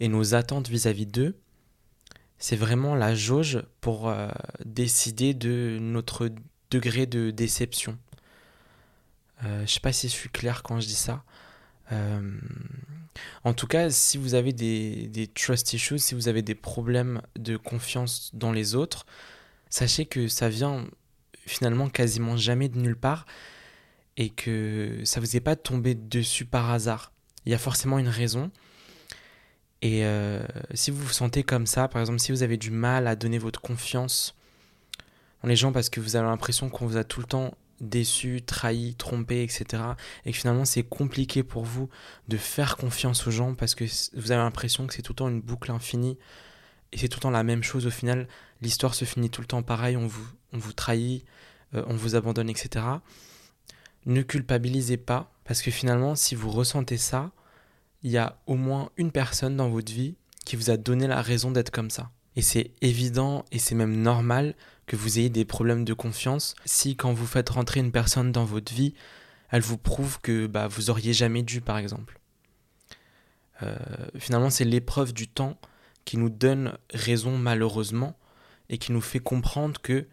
et 0.00 0.08
nos 0.08 0.34
attentes 0.34 0.68
vis-à-vis 0.68 1.06
d'eux, 1.06 1.36
c'est 2.38 2.56
vraiment 2.56 2.94
la 2.94 3.14
jauge 3.14 3.62
pour 3.80 4.08
euh, 4.08 4.28
décider 4.64 5.34
de 5.34 5.78
notre 5.80 6.30
degré 6.70 7.06
de 7.06 7.30
déception. 7.30 7.98
Euh, 9.44 9.64
je 9.66 9.72
sais 9.72 9.80
pas 9.80 9.92
si 9.92 10.08
je 10.08 10.12
suis 10.12 10.28
clair 10.28 10.62
quand 10.62 10.80
je 10.80 10.86
dis 10.86 10.94
ça. 10.94 11.24
Euh, 11.92 12.38
en 13.44 13.54
tout 13.54 13.66
cas, 13.66 13.90
si 13.90 14.18
vous 14.18 14.34
avez 14.34 14.52
des, 14.52 15.30
trust 15.34 15.72
issues, 15.72 15.98
si 15.98 16.14
vous 16.14 16.28
avez 16.28 16.42
des 16.42 16.54
problèmes 16.54 17.22
de 17.38 17.56
confiance 17.56 18.30
dans 18.34 18.52
les 18.52 18.74
autres, 18.74 19.06
sachez 19.70 20.06
que 20.06 20.28
ça 20.28 20.48
vient 20.48 20.86
finalement 21.46 21.88
quasiment 21.88 22.36
jamais 22.36 22.68
de 22.68 22.78
nulle 22.78 22.96
part 22.96 23.26
et 24.16 24.30
que 24.30 25.00
ça 25.04 25.20
vous 25.20 25.36
est 25.36 25.40
pas 25.40 25.56
tombé 25.56 25.94
dessus 25.94 26.44
par 26.44 26.70
hasard. 26.70 27.12
Il 27.44 27.52
y 27.52 27.54
a 27.54 27.58
forcément 27.58 27.98
une 27.98 28.08
raison. 28.08 28.50
Et 29.82 30.04
euh, 30.04 30.44
si 30.74 30.90
vous 30.90 31.02
vous 31.02 31.12
sentez 31.12 31.42
comme 31.42 31.66
ça, 31.66 31.86
par 31.86 32.00
exemple, 32.00 32.18
si 32.18 32.32
vous 32.32 32.42
avez 32.42 32.56
du 32.56 32.70
mal 32.70 33.06
à 33.06 33.14
donner 33.14 33.38
votre 33.38 33.60
confiance 33.60 34.34
dans 35.42 35.48
les 35.48 35.56
gens 35.56 35.70
parce 35.70 35.90
que 35.90 36.00
vous 36.00 36.16
avez 36.16 36.26
l'impression 36.26 36.68
qu'on 36.68 36.86
vous 36.86 36.96
a 36.96 37.04
tout 37.04 37.20
le 37.20 37.26
temps 37.26 37.54
déçu, 37.80 38.42
trahi, 38.42 38.94
trompé, 38.94 39.42
etc. 39.42 39.82
Et 40.24 40.32
que 40.32 40.38
finalement 40.38 40.64
c'est 40.64 40.82
compliqué 40.82 41.42
pour 41.42 41.64
vous 41.64 41.88
de 42.28 42.36
faire 42.36 42.76
confiance 42.76 43.26
aux 43.26 43.30
gens 43.30 43.54
parce 43.54 43.74
que 43.74 43.84
vous 44.14 44.32
avez 44.32 44.42
l'impression 44.42 44.86
que 44.86 44.94
c'est 44.94 45.02
tout 45.02 45.12
le 45.12 45.16
temps 45.16 45.28
une 45.28 45.40
boucle 45.40 45.70
infinie 45.70 46.18
et 46.92 46.98
c'est 46.98 47.08
tout 47.08 47.18
le 47.18 47.22
temps 47.22 47.30
la 47.30 47.42
même 47.42 47.62
chose 47.62 47.86
au 47.86 47.90
final. 47.90 48.28
L'histoire 48.62 48.94
se 48.94 49.04
finit 49.04 49.30
tout 49.30 49.40
le 49.40 49.46
temps 49.46 49.62
pareil, 49.62 49.96
on 49.96 50.06
vous, 50.06 50.26
on 50.52 50.58
vous 50.58 50.72
trahit, 50.72 51.24
euh, 51.74 51.84
on 51.86 51.94
vous 51.94 52.16
abandonne, 52.16 52.48
etc. 52.48 52.84
Ne 54.06 54.22
culpabilisez 54.22 54.96
pas 54.96 55.32
parce 55.44 55.62
que 55.62 55.70
finalement 55.70 56.14
si 56.14 56.34
vous 56.34 56.50
ressentez 56.50 56.96
ça, 56.96 57.32
il 58.02 58.10
y 58.10 58.18
a 58.18 58.38
au 58.46 58.54
moins 58.54 58.90
une 58.96 59.10
personne 59.10 59.56
dans 59.56 59.68
votre 59.68 59.92
vie 59.92 60.16
qui 60.44 60.56
vous 60.56 60.70
a 60.70 60.76
donné 60.76 61.06
la 61.06 61.22
raison 61.22 61.50
d'être 61.50 61.70
comme 61.70 61.90
ça. 61.90 62.10
Et 62.36 62.42
c'est 62.42 62.70
évident 62.82 63.44
et 63.50 63.58
c'est 63.58 63.74
même 63.74 64.00
normal 64.00 64.54
que 64.86 64.96
vous 64.96 65.18
ayez 65.18 65.28
des 65.28 65.44
problèmes 65.44 65.84
de 65.84 65.94
confiance 65.94 66.54
si 66.64 66.96
quand 66.96 67.12
vous 67.12 67.26
faites 67.26 67.50
rentrer 67.50 67.80
une 67.80 67.92
personne 67.92 68.32
dans 68.32 68.44
votre 68.44 68.72
vie, 68.72 68.94
elle 69.50 69.62
vous 69.62 69.78
prouve 69.78 70.20
que 70.20 70.46
bah, 70.46 70.68
vous 70.68 70.90
auriez 70.90 71.12
jamais 71.12 71.42
dû, 71.42 71.60
par 71.60 71.78
exemple. 71.78 72.18
Euh, 73.62 73.76
finalement, 74.18 74.50
c'est 74.50 74.64
l'épreuve 74.64 75.12
du 75.12 75.28
temps 75.28 75.58
qui 76.04 76.18
nous 76.18 76.30
donne 76.30 76.76
raison 76.92 77.36
malheureusement 77.38 78.16
et 78.68 78.78
qui 78.78 78.92
nous 78.92 79.00
fait 79.00 79.18
comprendre 79.18 79.80
que, 79.80 80.06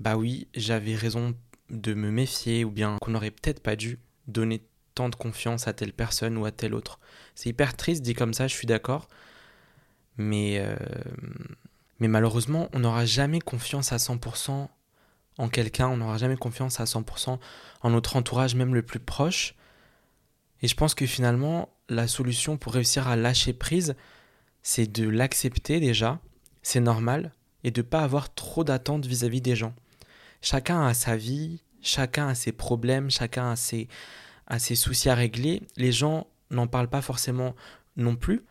bah 0.00 0.16
oui, 0.16 0.48
j'avais 0.54 0.94
raison 0.94 1.34
de 1.70 1.94
me 1.94 2.10
méfier 2.10 2.64
ou 2.64 2.70
bien 2.70 2.98
qu'on 3.00 3.12
n'aurait 3.12 3.30
peut-être 3.30 3.60
pas 3.60 3.76
dû 3.76 3.98
donner 4.26 4.62
tant 4.94 5.08
de 5.08 5.16
confiance 5.16 5.68
à 5.68 5.72
telle 5.72 5.92
personne 5.92 6.36
ou 6.36 6.44
à 6.44 6.50
telle 6.50 6.74
autre. 6.74 6.98
C'est 7.34 7.48
hyper 7.50 7.76
triste 7.76 8.02
dit 8.02 8.14
comme 8.14 8.34
ça, 8.34 8.46
je 8.46 8.54
suis 8.54 8.66
d'accord. 8.66 9.08
Mais, 10.18 10.58
euh, 10.58 10.76
mais 12.02 12.08
malheureusement, 12.08 12.68
on 12.72 12.80
n'aura 12.80 13.04
jamais 13.04 13.38
confiance 13.38 13.92
à 13.92 13.96
100% 13.96 14.66
en 15.38 15.48
quelqu'un, 15.48 15.86
on 15.86 15.98
n'aura 15.98 16.18
jamais 16.18 16.36
confiance 16.36 16.80
à 16.80 16.84
100% 16.84 17.38
en 17.80 17.90
notre 17.90 18.16
entourage, 18.16 18.56
même 18.56 18.74
le 18.74 18.82
plus 18.82 18.98
proche. 18.98 19.54
Et 20.62 20.66
je 20.66 20.74
pense 20.74 20.96
que 20.96 21.06
finalement, 21.06 21.68
la 21.88 22.08
solution 22.08 22.56
pour 22.56 22.72
réussir 22.74 23.06
à 23.06 23.14
lâcher 23.14 23.52
prise, 23.52 23.94
c'est 24.64 24.90
de 24.90 25.08
l'accepter 25.08 25.78
déjà, 25.78 26.18
c'est 26.62 26.80
normal, 26.80 27.30
et 27.62 27.70
de 27.70 27.82
ne 27.82 27.86
pas 27.86 28.00
avoir 28.00 28.34
trop 28.34 28.64
d'attentes 28.64 29.06
vis-à-vis 29.06 29.40
des 29.40 29.54
gens. 29.54 29.72
Chacun 30.40 30.84
a 30.84 30.94
sa 30.94 31.16
vie, 31.16 31.62
chacun 31.82 32.26
a 32.26 32.34
ses 32.34 32.50
problèmes, 32.50 33.12
chacun 33.12 33.52
a 33.52 33.54
ses, 33.54 33.86
soucis 34.74 35.08
à 35.08 35.14
régler. 35.14 35.62
Les 35.76 35.92
gens 35.92 36.26
n'en 36.50 36.66
parlent 36.66 36.90
pas 36.90 37.00
forcément 37.00 37.54
non 37.96 38.16
plus. 38.16 38.44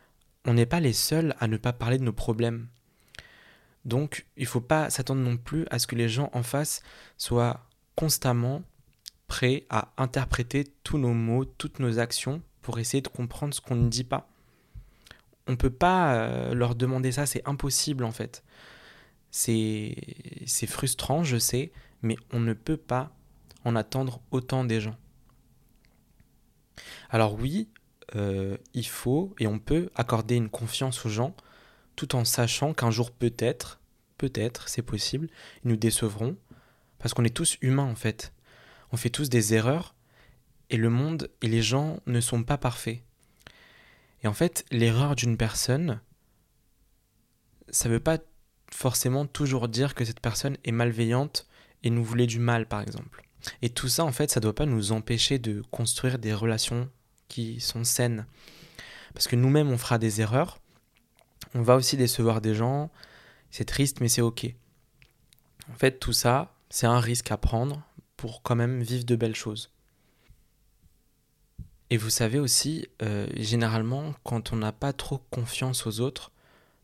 On 0.45 0.53
n'est 0.53 0.65
pas 0.65 0.79
les 0.79 0.93
seuls 0.93 1.35
à 1.41 1.49
ne 1.49 1.57
pas 1.57 1.73
parler 1.73 1.97
de 1.97 2.05
nos 2.05 2.13
problèmes. 2.13 2.69
Donc, 3.85 4.27
il 4.37 4.43
ne 4.43 4.47
faut 4.47 4.61
pas 4.61 4.89
s'attendre 4.89 5.21
non 5.21 5.37
plus 5.37 5.65
à 5.71 5.79
ce 5.79 5.87
que 5.87 5.95
les 5.95 6.09
gens 6.09 6.29
en 6.33 6.43
face 6.43 6.83
soient 7.17 7.65
constamment 7.95 8.63
prêts 9.27 9.65
à 9.69 9.93
interpréter 9.97 10.65
tous 10.83 10.97
nos 10.97 11.13
mots, 11.13 11.45
toutes 11.45 11.79
nos 11.79 11.99
actions 11.99 12.41
pour 12.61 12.79
essayer 12.79 13.01
de 13.01 13.07
comprendre 13.07 13.53
ce 13.53 13.61
qu'on 13.61 13.75
ne 13.75 13.89
dit 13.89 14.03
pas. 14.03 14.29
On 15.47 15.51
ne 15.51 15.57
peut 15.57 15.71
pas 15.71 16.13
euh, 16.13 16.53
leur 16.53 16.75
demander 16.75 17.11
ça, 17.11 17.25
c'est 17.25 17.47
impossible 17.47 18.03
en 18.03 18.11
fait. 18.11 18.43
C'est 19.31 19.95
frustrant, 20.67 21.23
je 21.23 21.37
sais, 21.37 21.71
mais 22.01 22.17
on 22.31 22.39
ne 22.39 22.53
peut 22.53 22.77
pas 22.77 23.15
en 23.63 23.75
attendre 23.75 24.21
autant 24.31 24.65
des 24.65 24.81
gens. 24.81 24.97
Alors 27.09 27.35
oui, 27.35 27.69
euh, 28.15 28.57
il 28.73 28.85
faut 28.85 29.33
et 29.39 29.47
on 29.47 29.59
peut 29.59 29.89
accorder 29.95 30.35
une 30.35 30.49
confiance 30.49 31.05
aux 31.05 31.09
gens 31.09 31.35
tout 31.95 32.15
en 32.15 32.25
sachant 32.25 32.73
qu'un 32.73 32.91
jour 32.91 33.11
peut-être, 33.11 33.79
peut-être, 34.17 34.69
c'est 34.69 34.81
possible, 34.81 35.29
ils 35.63 35.69
nous 35.69 35.77
décevront, 35.77 36.35
parce 36.99 37.13
qu'on 37.13 37.25
est 37.25 37.35
tous 37.35 37.57
humains 37.61 37.89
en 37.89 37.95
fait. 37.95 38.33
On 38.91 38.97
fait 38.97 39.09
tous 39.09 39.29
des 39.29 39.53
erreurs, 39.53 39.95
et 40.69 40.77
le 40.77 40.89
monde 40.89 41.29
et 41.41 41.47
les 41.47 41.61
gens 41.61 41.99
ne 42.07 42.21
sont 42.21 42.43
pas 42.43 42.57
parfaits. 42.57 43.01
Et 44.23 44.27
en 44.27 44.33
fait, 44.33 44.65
l'erreur 44.71 45.15
d'une 45.15 45.37
personne, 45.37 45.99
ça 47.69 47.89
ne 47.89 47.93
veut 47.93 47.99
pas 47.99 48.19
forcément 48.71 49.25
toujours 49.25 49.67
dire 49.67 49.95
que 49.95 50.05
cette 50.05 50.19
personne 50.21 50.57
est 50.63 50.71
malveillante 50.71 51.47
et 51.83 51.89
nous 51.89 52.03
voulait 52.03 52.27
du 52.27 52.39
mal, 52.39 52.67
par 52.67 52.81
exemple. 52.81 53.23
Et 53.61 53.69
tout 53.69 53.89
ça, 53.89 54.05
en 54.05 54.11
fait, 54.11 54.31
ça 54.31 54.39
ne 54.39 54.43
doit 54.43 54.55
pas 54.55 54.65
nous 54.65 54.91
empêcher 54.91 55.39
de 55.39 55.63
construire 55.71 56.19
des 56.19 56.33
relations 56.33 56.89
qui 57.27 57.59
sont 57.59 57.83
saines. 57.83 58.25
Parce 59.13 59.27
que 59.27 59.35
nous-mêmes, 59.35 59.71
on 59.71 59.77
fera 59.77 59.97
des 59.97 60.21
erreurs, 60.21 60.60
on 61.53 61.61
va 61.61 61.75
aussi 61.75 61.97
décevoir 61.97 62.41
des 62.41 62.55
gens, 62.55 62.89
c'est 63.49 63.65
triste, 63.65 63.99
mais 64.01 64.07
c'est 64.07 64.21
ok. 64.21 64.53
En 65.69 65.75
fait, 65.75 65.99
tout 65.99 66.13
ça, 66.13 66.53
c'est 66.69 66.87
un 66.87 66.99
risque 66.99 67.31
à 67.31 67.37
prendre 67.37 67.83
pour 68.17 68.41
quand 68.41 68.55
même 68.55 68.81
vivre 68.81 69.05
de 69.05 69.15
belles 69.15 69.35
choses. 69.35 69.71
Et 71.89 71.97
vous 71.97 72.09
savez 72.09 72.39
aussi, 72.39 72.87
euh, 73.01 73.27
généralement, 73.35 74.13
quand 74.23 74.53
on 74.53 74.55
n'a 74.55 74.71
pas 74.71 74.93
trop 74.93 75.17
confiance 75.29 75.85
aux 75.85 75.99
autres, 75.99 76.31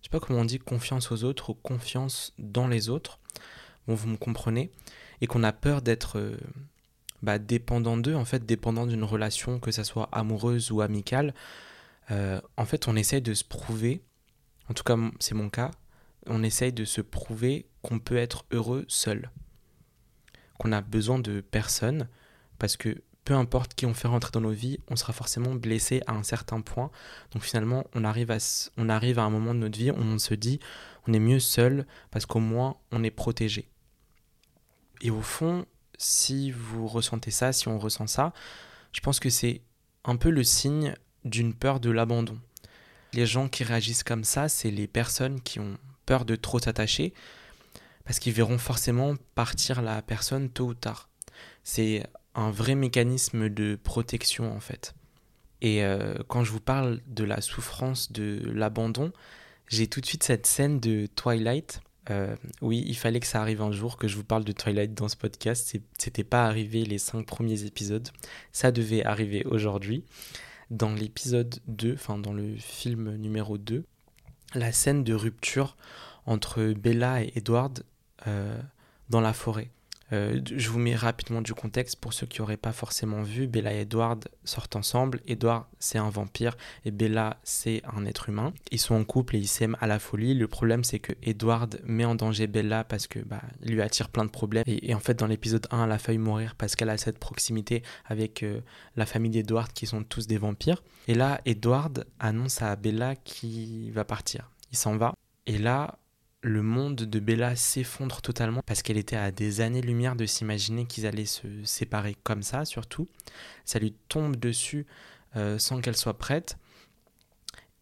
je 0.01 0.07
sais 0.07 0.09
pas 0.09 0.19
comment 0.19 0.39
on 0.39 0.45
dit 0.45 0.59
confiance 0.59 1.11
aux 1.11 1.23
autres 1.23 1.51
ou 1.51 1.53
confiance 1.53 2.33
dans 2.37 2.67
les 2.67 2.89
autres, 2.89 3.19
bon, 3.87 3.95
vous 3.95 4.09
me 4.09 4.17
comprenez, 4.17 4.69
et 5.21 5.27
qu'on 5.27 5.43
a 5.43 5.53
peur 5.53 5.81
d'être 5.81 6.19
euh, 6.19 6.37
bah, 7.21 7.39
dépendant 7.39 7.95
d'eux, 7.95 8.15
en 8.15 8.25
fait, 8.25 8.45
dépendant 8.45 8.85
d'une 8.85 9.05
relation, 9.05 9.59
que 9.59 9.71
ça 9.71 9.85
soit 9.85 10.09
amoureuse 10.11 10.71
ou 10.71 10.81
amicale, 10.81 11.33
euh, 12.11 12.41
en 12.57 12.65
fait, 12.65 12.87
on 12.87 12.95
essaye 12.95 13.21
de 13.21 13.33
se 13.33 13.43
prouver 13.43 14.01
en 14.69 14.74
tout 14.74 14.83
cas 14.83 14.97
c'est 15.19 15.36
mon 15.36 15.50
cas, 15.50 15.71
on 16.25 16.43
essaye 16.43 16.74
de 16.74 16.86
se 16.86 17.01
prouver 17.01 17.67
qu'on 17.81 18.00
peut 18.00 18.17
être 18.17 18.45
heureux 18.51 18.86
seul, 18.88 19.31
qu'on 20.57 20.71
a 20.71 20.81
besoin 20.81 21.19
de 21.19 21.41
personne, 21.41 22.07
parce 22.59 22.77
que 22.77 23.01
peu 23.24 23.33
importe 23.33 23.74
qui 23.74 23.86
on 23.86 23.93
fait 23.93 24.07
rentrer 24.07 24.31
dans 24.31 24.41
nos 24.41 24.51
vies, 24.51 24.79
on 24.89 24.95
sera 24.95 25.12
forcément 25.12 25.53
blessé 25.53 26.01
à 26.07 26.13
un 26.13 26.24
certain 26.24 26.62
point. 26.62 26.91
Donc 27.31 27.43
finalement, 27.43 27.86
on 27.93 28.05
arrive 28.05 28.31
à, 28.31 28.38
on 28.77 28.88
arrive 28.88 29.19
à 29.19 29.24
un 29.24 29.29
moment 29.29 29.53
de 29.53 29.59
notre 29.59 29.77
vie 29.77 29.91
où 29.91 29.97
on 29.97 30.17
se 30.17 30.33
dit, 30.33 30.62
on 31.07 31.13
est 31.13 31.19
mieux 31.19 31.41
seul 31.41 31.86
parce 32.09 32.25
qu'au 32.25 32.39
moins 32.39 32.77
on 32.91 33.03
est 33.03 33.12
protégé. 33.12 33.69
Et 35.01 35.12
au 35.12 35.21
fond, 35.21 35.65
si 35.97 36.51
vous 36.51 36.88
ressentez 36.88 37.31
ça, 37.31 37.51
si 37.51 37.67
on 37.67 37.77
ressent 37.77 38.07
ça, 38.07 38.31
je 38.93 39.01
pense 39.01 39.19
que 39.19 39.29
c'est 39.29 39.62
un 40.05 40.15
peu 40.15 40.29
le 40.29 40.43
signe 40.43 40.95
d'une 41.25 41.53
peur 41.53 41.79
de 41.81 41.89
l'abandon. 41.89 42.39
Les 43.13 43.25
gens 43.25 43.47
qui 43.47 43.63
réagissent 43.63 44.03
comme 44.03 44.23
ça, 44.23 44.49
c'est 44.49 44.71
les 44.71 44.87
personnes 44.87 45.41
qui 45.41 45.59
ont 45.59 45.77
peur 46.05 46.25
de 46.25 46.35
trop 46.35 46.59
s'attacher, 46.59 47.13
parce 48.05 48.19
qu'ils 48.19 48.33
verront 48.33 48.57
forcément 48.57 49.15
partir 49.35 49.81
la 49.81 50.01
personne 50.01 50.49
tôt 50.49 50.67
ou 50.67 50.73
tard. 50.73 51.09
C'est 51.63 52.03
un 52.35 52.51
vrai 52.51 52.75
mécanisme 52.75 53.49
de 53.49 53.77
protection 53.81 54.55
en 54.55 54.59
fait. 54.59 54.93
Et 55.61 55.83
euh, 55.83 56.15
quand 56.27 56.43
je 56.43 56.51
vous 56.51 56.59
parle 56.59 57.01
de 57.07 57.23
la 57.23 57.41
souffrance 57.41 58.11
de 58.11 58.41
l'abandon, 58.53 59.11
j'ai 59.67 59.87
tout 59.87 60.01
de 60.01 60.05
suite 60.05 60.23
cette 60.23 60.45
scène 60.45 60.79
de 60.79 61.07
Twilight. 61.07 61.81
Euh, 62.09 62.35
oui, 62.61 62.85
il 62.87 62.95
fallait 62.95 63.19
que 63.19 63.27
ça 63.27 63.41
arrive 63.41 63.61
un 63.61 63.71
jour 63.71 63.97
que 63.97 64.07
je 64.07 64.15
vous 64.15 64.23
parle 64.23 64.45
de 64.45 64.51
Twilight 64.51 64.93
dans 64.93 65.09
ce 65.09 65.17
podcast. 65.17 65.75
C'était 65.97 66.23
pas 66.23 66.45
arrivé 66.45 66.85
les 66.85 66.99
cinq 66.99 67.25
premiers 67.25 67.65
épisodes. 67.65 68.07
Ça 68.53 68.71
devait 68.71 69.03
arriver 69.03 69.43
aujourd'hui 69.45 70.05
dans 70.69 70.93
l'épisode 70.93 71.59
2, 71.67 71.93
enfin 71.93 72.17
dans 72.17 72.33
le 72.33 72.55
film 72.57 73.15
numéro 73.15 73.57
2, 73.57 73.83
la 74.55 74.71
scène 74.71 75.03
de 75.03 75.13
rupture 75.13 75.77
entre 76.25 76.74
Bella 76.74 77.24
et 77.24 77.31
Edward 77.36 77.83
euh, 78.27 78.59
dans 79.09 79.21
la 79.21 79.33
forêt. 79.33 79.69
Euh, 80.13 80.39
je 80.45 80.69
vous 80.69 80.79
mets 80.79 80.95
rapidement 80.95 81.41
du 81.41 81.53
contexte 81.53 81.97
pour 81.97 82.13
ceux 82.13 82.25
qui 82.25 82.41
n'auraient 82.41 82.57
pas 82.57 82.71
forcément 82.71 83.23
vu. 83.23 83.47
Bella 83.47 83.73
et 83.73 83.81
Edward 83.81 84.27
sortent 84.43 84.75
ensemble. 84.75 85.21
Edward, 85.27 85.65
c'est 85.79 85.97
un 85.97 86.09
vampire 86.09 86.55
et 86.85 86.91
Bella, 86.91 87.39
c'est 87.43 87.81
un 87.93 88.05
être 88.05 88.29
humain. 88.29 88.53
Ils 88.71 88.79
sont 88.79 88.95
en 88.95 89.03
couple 89.03 89.35
et 89.35 89.39
ils 89.39 89.47
s'aiment 89.47 89.77
à 89.81 89.87
la 89.87 89.99
folie. 89.99 90.33
Le 90.33 90.47
problème, 90.47 90.83
c'est 90.83 90.99
que 90.99 91.13
Edward 91.23 91.79
met 91.85 92.05
en 92.05 92.15
danger 92.15 92.47
Bella 92.47 92.83
parce 92.83 93.07
que 93.07 93.19
bah, 93.19 93.41
il 93.63 93.73
lui 93.73 93.81
attire 93.81 94.09
plein 94.09 94.25
de 94.25 94.29
problèmes. 94.29 94.63
Et, 94.65 94.93
en 94.93 94.99
fait, 94.99 95.15
dans 95.15 95.27
l'épisode 95.27 95.67
1, 95.71 95.85
elle 95.85 95.91
a 95.91 95.97
failli 95.97 96.17
mourir 96.17 96.55
parce 96.55 96.75
qu'elle 96.75 96.89
a 96.89 96.97
cette 96.97 97.19
proximité 97.19 97.83
avec 98.05 98.43
euh, 98.43 98.61
la 98.95 99.05
famille 99.05 99.31
d'Edward 99.31 99.71
qui 99.73 99.85
sont 99.85 100.03
tous 100.03 100.27
des 100.27 100.37
vampires. 100.37 100.83
Et 101.07 101.13
là, 101.13 101.41
Edward 101.45 102.05
annonce 102.19 102.61
à 102.61 102.75
Bella 102.75 103.15
qu'il 103.15 103.91
va 103.91 104.05
partir. 104.05 104.51
Il 104.71 104.77
s'en 104.77 104.97
va. 104.97 105.13
Et 105.45 105.57
là, 105.57 105.99
le 106.47 106.61
monde 106.61 106.95
de 106.95 107.19
Bella 107.19 107.55
s'effondre 107.55 108.21
totalement 108.21 108.61
parce 108.65 108.81
qu'elle 108.81 108.97
était 108.97 109.15
à 109.17 109.31
des 109.31 109.61
années-lumière 109.61 110.15
de 110.15 110.25
s'imaginer 110.25 110.85
qu'ils 110.85 111.05
allaient 111.05 111.25
se 111.25 111.47
séparer 111.63 112.15
comme 112.23 112.41
ça, 112.41 112.65
surtout. 112.65 113.07
Ça 113.65 113.79
lui 113.79 113.93
tombe 114.07 114.35
dessus 114.35 114.85
euh, 115.35 115.59
sans 115.59 115.81
qu'elle 115.81 115.97
soit 115.97 116.17
prête. 116.17 116.57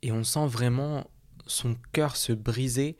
Et 0.01 0.12
on 0.12 0.24
sent 0.24 0.48
vraiment 0.48 1.10
son 1.45 1.75
cœur 1.93 2.15
se 2.15 2.34
briser 2.34 2.98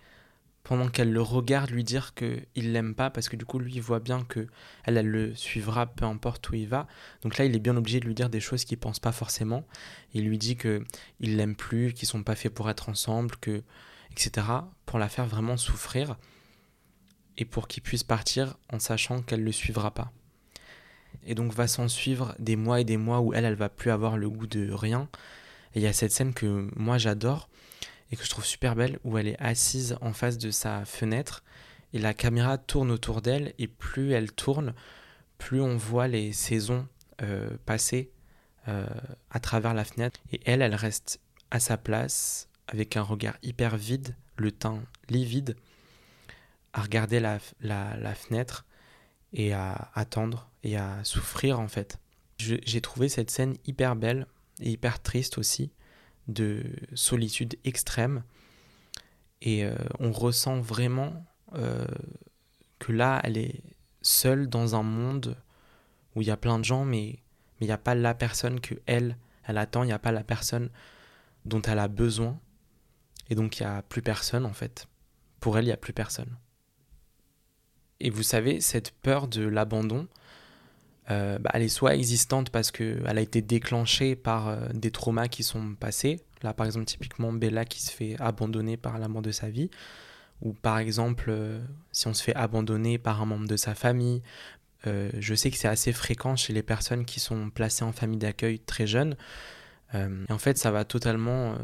pendant 0.64 0.88
qu'elle 0.88 1.12
le 1.12 1.22
regarde 1.22 1.70
lui 1.70 1.84
dire 1.84 2.14
qu'il 2.16 2.72
l'aime 2.74 2.96
pas 2.96 3.12
parce 3.12 3.30
que 3.30 3.36
du 3.36 3.46
coup 3.46 3.60
lui 3.60 3.74
il 3.76 3.82
voit 3.82 4.00
bien 4.00 4.24
que 4.24 4.48
elle, 4.84 4.98
elle 4.98 5.08
le 5.08 5.36
suivra 5.36 5.86
peu 5.86 6.06
importe 6.06 6.50
où 6.50 6.56
il 6.56 6.68
va 6.68 6.88
donc 7.22 7.38
là 7.38 7.46
il 7.46 7.56
est 7.56 7.60
bien 7.60 7.78
obligé 7.78 8.00
de 8.00 8.06
lui 8.06 8.16
dire 8.16 8.32
des 8.32 8.40
choses 8.40 8.66
qu'il 8.66 8.80
pense 8.80 9.00
pas 9.00 9.12
forcément 9.12 9.68
il 10.16 10.28
lui 10.28 10.40
dit 10.40 10.56
que 10.56 10.84
il 11.20 11.38
l'aime 11.38 11.56
plus 11.56 11.94
qu'ils 11.94 12.08
sont 12.08 12.24
pas 12.24 12.36
faits 12.36 12.52
pour 12.52 12.68
être 12.68 12.90
ensemble 12.90 13.36
que 13.36 13.62
etc., 14.16 14.48
pour 14.86 14.98
la 14.98 15.10
faire 15.10 15.26
vraiment 15.26 15.58
souffrir 15.58 16.16
et 17.38 17.46
pour 17.46 17.68
qu'il 17.68 17.84
puisse 17.84 18.04
partir 18.04 18.58
en 18.72 18.80
sachant 18.80 19.22
qu'elle 19.22 19.42
ne 19.42 19.46
le 19.46 19.52
suivra 19.52 19.92
pas. 19.92 20.12
Et 21.26 21.36
donc 21.36 21.52
va 21.52 21.68
s'en 21.68 21.88
suivre 21.88 22.34
des 22.40 22.56
mois 22.56 22.80
et 22.80 22.86
des 22.86 22.98
mois 22.98 23.20
où 23.20 23.34
elle, 23.34 23.46
elle 23.46 23.56
va 23.56 23.70
plus 23.70 23.92
avoir 23.92 24.18
le 24.18 24.30
goût 24.30 24.48
de 24.48 24.72
rien. 24.72 25.10
Et 25.74 25.80
il 25.80 25.82
y 25.82 25.88
a 25.88 25.94
cette 25.94 26.12
scène 26.12 26.34
que 26.34 26.70
moi 26.76 26.98
j'adore 26.98 27.50
et 28.12 28.16
que 28.16 28.24
je 28.24 28.30
trouve 28.30 28.46
super 28.46 28.76
belle 28.76 29.00
où 29.04 29.18
elle 29.18 29.28
est 29.28 29.42
assise 29.42 29.98
en 30.02 30.14
face 30.14 30.38
de 30.38 30.52
sa 30.52 30.86
fenêtre 30.86 31.44
et 31.94 32.00
la 32.00 32.14
caméra 32.14 32.58
tourne 32.58 32.92
autour 32.92 33.22
d'elle 33.22 33.54
et 33.58 33.68
plus 33.68 34.12
elle 34.12 34.32
tourne, 34.32 34.74
plus 35.38 35.62
on 35.62 35.76
voit 35.76 36.08
les 36.08 36.32
saisons 36.32 36.88
euh, 37.22 37.50
passer 37.66 38.12
euh, 38.68 38.86
à 39.30 39.40
travers 39.40 39.74
la 39.74 39.84
fenêtre 39.84 40.20
et 40.32 40.40
elle, 40.46 40.62
elle 40.62 40.76
reste 40.76 41.20
à 41.52 41.60
sa 41.60 41.78
place 41.78 42.50
avec 42.68 42.98
un 42.98 43.02
regard 43.02 43.36
hyper 43.44 43.78
vide, 43.78 44.16
le 44.38 44.52
teint 44.52 44.82
livide, 45.10 45.56
à 46.74 46.82
regarder 46.82 47.20
la, 47.20 47.40
fenêtre 48.16 48.66
et 49.34 49.54
à 49.54 49.92
attendre 49.94 50.50
et 50.64 50.78
à 50.78 51.04
souffrir 51.04 51.60
en 51.60 51.68
fait. 51.68 52.00
J'ai 52.38 52.82
trouvé 52.82 53.08
cette 53.08 53.32
scène 53.32 53.56
hyper 53.66 53.96
belle 53.96 54.28
et 54.60 54.72
hyper 54.72 55.02
triste 55.02 55.38
aussi, 55.38 55.72
de 56.28 56.64
solitude 56.94 57.56
extrême. 57.64 58.24
Et 59.42 59.64
euh, 59.64 59.76
on 60.00 60.12
ressent 60.12 60.60
vraiment 60.60 61.26
euh, 61.54 61.86
que 62.80 62.92
là, 62.92 63.22
elle 63.24 63.38
est 63.38 63.62
seule 64.02 64.48
dans 64.48 64.76
un 64.76 64.84
monde 64.84 65.38
où 66.16 66.22
il 66.22 66.28
y 66.28 66.32
a 66.32 66.38
plein 66.38 66.60
de 66.60 66.66
gens, 66.66 66.86
mais, 66.86 67.20
il 67.62 67.68
n'y 67.68 67.72
a 67.72 67.78
pas 67.78 67.96
la 67.96 68.14
personne 68.14 68.60
que 68.60 68.76
elle, 68.86 69.18
elle 69.46 69.58
attend, 69.58 69.84
il 69.84 69.88
n'y 69.88 69.94
a 69.94 70.00
pas 70.00 70.12
la 70.12 70.26
personne 70.26 70.70
dont 71.46 71.62
elle 71.62 71.80
a 71.80 71.88
besoin. 71.88 72.38
Et 73.30 73.36
donc 73.36 73.60
il 73.60 73.64
n'y 73.64 73.70
a 73.70 73.82
plus 73.82 74.02
personne 74.02 74.46
en 74.46 74.54
fait. 74.54 74.88
Pour 75.40 75.58
elle, 75.58 75.66
il 75.66 75.68
n'y 75.68 75.74
a 75.74 75.78
plus 75.78 75.94
personne. 75.94 76.38
Et 78.00 78.10
vous 78.10 78.24
savez, 78.24 78.62
cette 78.62 78.92
peur 78.92 79.28
de 79.28 79.48
l'abandon, 79.48 80.08
euh, 81.12 81.38
bah, 81.40 81.52
elle 81.54 81.62
est 81.62 81.70
soit 81.70 81.96
existante 81.96 82.50
parce 82.50 82.72
qu'elle 82.72 83.18
a 83.18 83.22
été 83.22 83.42
déclenchée 83.42 84.16
par 84.16 84.48
euh, 84.48 84.68
des 84.74 84.92
traumas 84.92 85.28
qui 85.28 85.44
sont 85.44 85.76
passés. 85.76 86.20
Là, 86.42 86.54
par 86.54 86.66
exemple, 86.66 86.86
typiquement 86.86 87.32
Bella 87.32 87.66
qui 87.66 87.82
se 87.82 87.92
fait 87.92 88.16
abandonner 88.20 88.78
par 88.78 88.98
l'amour 88.98 89.22
de 89.22 89.32
sa 89.32 89.50
vie. 89.50 89.70
Ou 90.42 90.54
par 90.54 90.80
exemple, 90.80 91.28
euh, 91.30 91.62
si 91.92 92.08
on 92.08 92.14
se 92.14 92.22
fait 92.22 92.36
abandonner 92.36 92.98
par 92.98 93.22
un 93.22 93.26
membre 93.26 93.48
de 93.48 93.58
sa 93.58 93.76
famille. 93.76 94.22
je 94.86 95.34
sais 95.34 95.50
que 95.50 95.58
c'est 95.58 95.68
assez 95.68 95.92
fréquent 95.94 96.36
chez 96.36 96.54
les 96.54 96.62
personnes 96.62 97.06
qui 97.06 97.20
sont 97.20 97.50
placées 97.50 97.84
en 97.84 97.92
famille 97.92 98.20
d'accueil 98.20 98.60
très 98.60 98.86
jeunes. 98.86 99.16
et 99.94 100.32
en 100.32 100.38
fait, 100.38 100.60
ça 100.60 100.70
va 100.70 100.86
totalement 100.86 101.56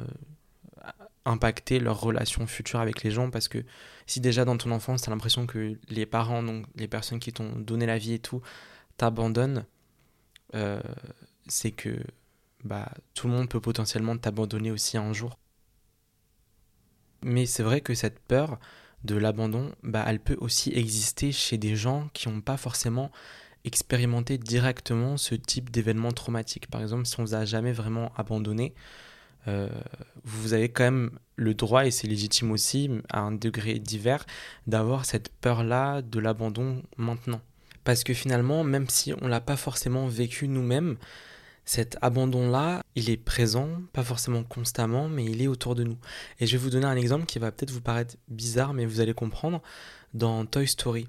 impacter 1.25 1.80
leur 1.80 2.00
relation 2.01 2.48
future 2.48 2.80
avec 2.80 3.04
les 3.04 3.12
gens 3.12 3.30
parce 3.30 3.48
que 3.48 3.63
si 4.08 4.20
déjà 4.20 4.46
dans 4.46 4.58
ton 4.58 4.72
enfance, 4.72 5.04
tu 5.04 5.10
as 5.10 5.13
l'impression 5.13 5.46
que 5.46 5.78
les 5.90 6.06
parents, 6.06 6.44
donc 6.44 6.66
les 6.75 6.88
personnes 6.88 7.20
qui 7.20 7.32
t'ont 7.32 7.56
donné 7.58 7.86
la 7.86 7.98
vie 7.98 8.13
et 8.13 8.20
tout, 8.20 8.42
t'abandonnent, 8.98 9.66
euh, 10.56 10.82
c'est 11.48 11.72
que 11.72 11.98
bah, 12.63 12.92
tout 13.13 13.28
le 13.28 13.34
monde 13.34 13.50
peut 13.50 13.62
potentiellement 13.62 14.18
t'abandonner 14.18 14.72
aussi 14.72 14.98
un 14.98 15.13
jour. 15.13 15.38
Mais 17.24 17.46
c'est 17.46 17.63
vrai 17.63 17.82
que 17.82 17.94
cette 17.94 18.20
peur 18.20 18.60
de 19.04 19.16
l'abandon, 19.16 19.74
bah, 19.84 20.04
elle 20.08 20.20
peut 20.20 20.38
aussi 20.40 20.72
exister 20.74 21.32
chez 21.32 21.58
des 21.58 21.75
gens 21.75 22.10
qui 22.13 22.30
n'ont 22.30 22.42
pas 22.42 22.58
forcément 22.58 23.12
expérimenté 23.63 24.38
directement 24.38 25.18
ce 25.18 25.36
type 25.36 25.70
d'événement 25.70 26.12
traumatique. 26.12 26.68
Par 26.68 26.82
exemple, 26.82 27.06
si 27.06 27.20
on 27.20 27.24
vous 27.24 27.36
a 27.36 27.46
jamais 27.46 27.72
vraiment 27.72 28.12
abandonné, 28.16 28.74
euh, 29.48 29.70
vous 30.24 30.54
avez 30.54 30.70
quand 30.70 30.84
même 30.84 31.12
le 31.36 31.54
droit, 31.54 31.86
et 31.86 31.92
c'est 31.92 32.08
légitime 32.08 32.52
aussi, 32.52 32.90
à 33.10 33.22
un 33.22 33.32
degré 33.32 33.80
divers, 33.80 34.26
d'avoir 34.68 35.06
cette 35.06 35.30
peur-là 35.30 36.02
de 36.02 36.20
l'abandon 36.20 36.84
maintenant. 36.98 37.42
Parce 37.84 38.04
que 38.04 38.14
finalement, 38.14 38.64
même 38.64 38.88
si 38.90 39.14
on 39.22 39.28
l'a 39.28 39.42
pas 39.42 39.58
forcément 39.58 40.08
vécu 40.08 40.48
nous-mêmes, 40.48 40.98
cet 41.66 41.98
abandon-là, 42.02 42.84
il 42.96 43.10
est 43.10 43.18
présent, 43.18 43.70
pas 43.94 44.04
forcément 44.04 44.44
constamment, 44.44 45.10
mais 45.10 45.26
il 45.26 45.42
est 45.42 45.48
autour 45.48 45.76
de 45.76 45.84
nous. 45.84 45.98
Et 46.40 46.46
je 46.46 46.54
vais 46.54 46.64
vous 46.64 46.70
donner 46.70 46.86
un 46.86 46.96
exemple 46.96 47.26
qui 47.26 47.40
va 47.40 47.52
peut-être 47.52 47.72
vous 47.72 47.82
paraître 47.82 48.16
bizarre, 48.28 48.74
mais 48.74 48.86
vous 48.86 49.00
allez 49.00 49.14
comprendre. 49.14 49.62
Dans 50.14 50.46
Toy 50.46 50.68
Story, 50.68 51.08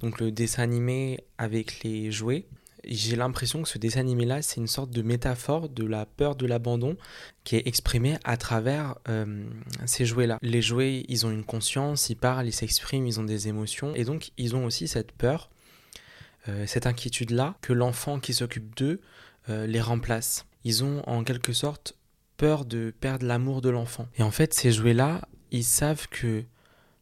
donc 0.00 0.20
le 0.20 0.30
dessin 0.30 0.62
animé 0.62 1.24
avec 1.36 1.82
les 1.82 2.12
jouets, 2.12 2.46
j'ai 2.86 3.16
l'impression 3.16 3.62
que 3.62 3.68
ce 3.68 3.78
dessin 3.78 4.00
animé-là, 4.00 4.42
c'est 4.42 4.60
une 4.60 4.66
sorte 4.66 4.90
de 4.90 5.02
métaphore 5.02 5.68
de 5.68 5.84
la 5.84 6.06
peur 6.06 6.36
de 6.36 6.46
l'abandon 6.46 6.96
qui 7.44 7.56
est 7.56 7.66
exprimée 7.66 8.18
à 8.24 8.36
travers 8.36 8.96
euh, 9.08 9.44
ces 9.84 10.06
jouets-là. 10.06 10.38
Les 10.42 10.62
jouets, 10.62 11.04
ils 11.08 11.26
ont 11.26 11.30
une 11.30 11.44
conscience, 11.44 12.10
ils 12.10 12.16
parlent, 12.16 12.46
ils 12.46 12.52
s'expriment, 12.52 13.06
ils 13.06 13.20
ont 13.20 13.24
des 13.24 13.48
émotions, 13.48 13.94
et 13.94 14.04
donc 14.04 14.30
ils 14.36 14.56
ont 14.56 14.64
aussi 14.64 14.88
cette 14.88 15.12
peur, 15.12 15.50
euh, 16.48 16.66
cette 16.66 16.86
inquiétude-là, 16.86 17.56
que 17.60 17.72
l'enfant 17.72 18.20
qui 18.20 18.34
s'occupe 18.34 18.76
d'eux 18.76 19.00
euh, 19.48 19.66
les 19.66 19.80
remplace. 19.80 20.46
Ils 20.64 20.84
ont 20.84 21.02
en 21.08 21.24
quelque 21.24 21.52
sorte 21.52 21.96
peur 22.36 22.64
de 22.64 22.92
perdre 23.00 23.26
l'amour 23.26 23.62
de 23.62 23.70
l'enfant. 23.70 24.08
Et 24.16 24.22
en 24.22 24.30
fait, 24.30 24.52
ces 24.54 24.72
jouets-là, 24.72 25.28
ils 25.50 25.64
savent 25.64 26.08
que 26.08 26.44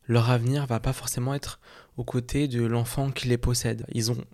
leur 0.06 0.30
avenir 0.30 0.66
va 0.66 0.80
pas 0.80 0.92
forcément 0.92 1.34
être 1.34 1.60
aux 1.96 2.04
côtés 2.04 2.48
de 2.48 2.62
l'enfant 2.62 3.10
qui 3.10 3.28
les 3.28 3.38
possède. 3.38 3.86
Ils 3.92 4.12
ont 4.12 4.24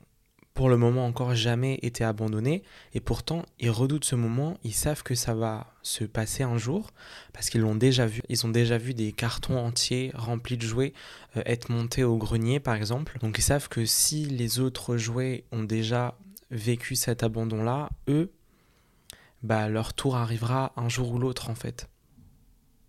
pour 0.61 0.69
le 0.69 0.77
moment 0.77 1.07
encore 1.07 1.35
jamais 1.35 1.79
été 1.81 2.05
abandonnés 2.05 2.63
et 2.93 3.01
pourtant 3.01 3.47
ils 3.61 3.71
redoutent 3.71 4.05
ce 4.05 4.15
moment, 4.15 4.59
ils 4.63 4.75
savent 4.75 5.03
que 5.03 5.15
ça 5.15 5.33
va 5.33 5.73
se 5.81 6.05
passer 6.05 6.43
un 6.43 6.59
jour 6.59 6.91
parce 7.33 7.49
qu'ils 7.49 7.63
l'ont 7.63 7.75
déjà 7.75 8.05
vu. 8.05 8.21
Ils 8.29 8.45
ont 8.45 8.51
déjà 8.51 8.77
vu 8.77 8.93
des 8.93 9.13
cartons 9.13 9.57
entiers 9.57 10.13
remplis 10.15 10.59
de 10.59 10.67
jouets 10.67 10.93
euh, 11.39 11.43
être 11.47 11.71
montés 11.71 12.05
au 12.05 12.19
grenier 12.19 12.61
par 12.61 12.75
exemple. 12.75 13.17
Donc 13.23 13.39
ils 13.39 13.43
savent 13.43 13.71
que 13.71 13.87
si 13.87 14.27
les 14.27 14.61
autres 14.61 14.99
jouets 14.99 15.45
ont 15.51 15.63
déjà 15.63 16.19
vécu 16.51 16.95
cet 16.95 17.23
abandon-là, 17.23 17.89
eux, 18.09 18.31
bah, 19.43 19.71
leur 19.71 19.95
tour 19.95 20.15
arrivera 20.17 20.75
un 20.77 20.91
jour 20.91 21.13
ou 21.13 21.19
l'autre 21.19 21.49
en 21.49 21.55
fait. 21.55 21.89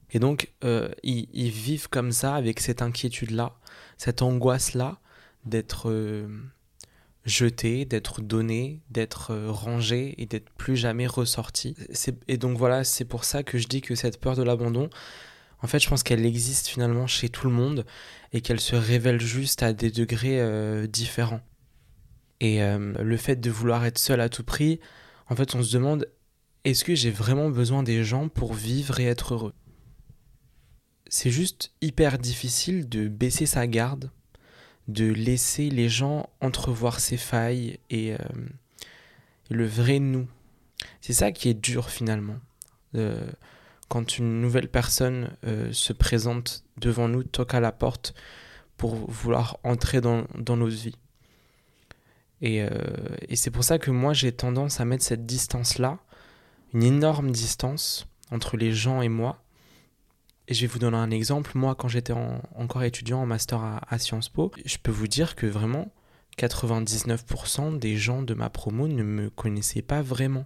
Et 0.10 0.19
donc 0.19 0.52
euh, 0.65 0.89
ils, 1.04 1.52
vivent 1.52 1.88
comme 1.88 2.12
ça 2.12 2.36
avec 2.36 2.60
cette 2.60 2.82
inquiétude-là, 2.82 3.54
cette 3.98 4.22
angoisse-là 4.22 5.00
d'être... 5.46 5.89
Euh, 5.89 6.28
jeté, 7.26 7.86
d'être 7.86 8.22
donné, 8.22 8.82
d'être 8.90 9.32
euh, 9.32 9.52
rangé 9.52 10.16
et 10.18 10.26
d'être 10.26 10.50
plus 10.52 10.76
jamais 10.76 11.08
ressorti. 11.08 11.76
Et 12.28 12.38
donc 12.38 12.58
voilà, 12.58 12.84
c'est 12.84 13.06
pour 13.06 13.24
ça 13.24 13.44
que 13.44 13.58
je 13.58 13.68
dis 13.68 13.82
que 13.82 13.96
cette 13.96 14.20
peur 14.20 14.36
de 14.36 14.44
l'abandon, 14.44 14.90
en 15.62 15.68
fait, 15.68 15.80
je 15.80 15.88
pense 15.88 16.04
qu'elle 16.04 16.26
existe 16.26 16.68
finalement 16.68 17.06
chez 17.06 17.30
tout 17.30 17.48
le 17.48 17.54
monde 17.54 17.86
et 18.34 18.42
qu'elle 18.42 18.60
se 18.60 18.76
révèle 18.76 19.22
juste 19.22 19.62
à 19.62 19.74
des 19.74 19.92
degrés 19.92 20.42
euh, 20.42 20.88
différents. 20.88 21.42
Et 22.40 22.64
euh, 22.64 22.94
le 23.04 23.18
fait 23.18 23.36
de 23.36 23.52
vouloir 23.52 23.86
être 23.86 24.00
seul 24.00 24.20
à 24.22 24.30
tout 24.30 24.44
prix, 24.44 24.80
en 25.30 25.36
fait, 25.36 25.54
on 25.54 25.62
se 25.62 25.74
demande 25.74 26.08
est-ce 26.64 26.84
que 26.84 26.96
j'ai 26.96 27.12
vraiment 27.12 27.50
besoin 27.50 27.84
des 27.84 28.04
gens 28.04 28.30
pour 28.30 28.54
vivre 28.54 29.00
et 29.00 29.06
être 29.06 29.36
heureux? 29.36 29.54
C'est 31.08 31.32
juste 31.32 31.72
hyper 31.82 32.18
difficile 32.18 32.90
de 32.90 33.08
baisser 33.08 33.46
sa 33.46 33.68
garde 33.68 34.12
de 34.88 35.12
laisser 35.12 35.70
les 35.70 35.89
gens 35.89 36.30
entrevoir 36.41 37.00
ses 37.00 37.17
failles 37.17 37.80
et, 37.89 38.13
euh, 38.13 38.17
le 39.50 39.65
vrai 39.65 40.00
nous. 40.00 40.28
C'est 41.02 41.13
ça 41.13 41.32
qui 41.32 41.50
est 41.50 41.54
dur 41.54 41.89
finalement. 41.89 42.39
Euh, 42.96 43.30
quand 43.89 44.17
une 44.17 44.39
nouvelle 44.41 44.70
personne 44.70 45.36
euh, 45.46 45.72
se 45.74 45.94
présente 45.94 46.63
devant 46.78 47.08
nous, 47.08 47.24
toque 47.24 47.54
à 47.54 47.60
la 47.60 47.72
porte 47.72 48.13
pour 48.78 48.96
vouloir 48.96 49.60
entrer 49.63 50.02
dans, 50.02 50.26
dans 50.36 50.58
notre 50.58 50.76
vie. 50.76 50.98
Et, 52.44 52.65
et 53.30 53.36
c'est 53.36 53.52
pour 53.52 53.63
ça 53.63 53.78
que 53.78 53.91
moi 53.91 54.13
j'ai 54.13 54.32
tendance 54.32 54.80
à 54.80 54.86
mettre 54.86 55.04
cette 55.04 55.28
distance-là, 55.28 56.00
une 56.74 56.82
énorme 56.82 57.30
distance 57.30 58.08
entre 58.32 58.58
les 58.58 58.74
gens 58.74 59.04
et 59.04 59.10
moi, 59.10 59.44
et 60.52 60.54
je 60.54 60.62
vais 60.62 60.68
vous 60.68 60.80
donner 60.80 60.98
un 60.98 61.12
exemple. 61.12 61.52
Moi, 61.56 61.76
quand 61.76 61.88
j'étais 61.88 62.12
encore 62.12 62.84
étudiant 62.84 63.22
en 63.22 63.26
master 63.26 63.64
à, 63.88 63.98
Sciences 63.98 64.28
Po, 64.28 64.52
je 64.66 64.76
peux 64.78 64.92
vous 64.92 65.08
dire 65.08 65.38
que 65.38 65.48
vraiment, 65.48 65.94
99% 66.38 67.80
des 67.80 67.96
gens 67.96 68.22
de 68.22 68.34
ma 68.34 68.50
promo 68.50 68.90
ne 68.90 69.02
me 69.02 69.30
connaissaient 69.30 69.82
pas 69.82 70.02
vraiment. 70.02 70.46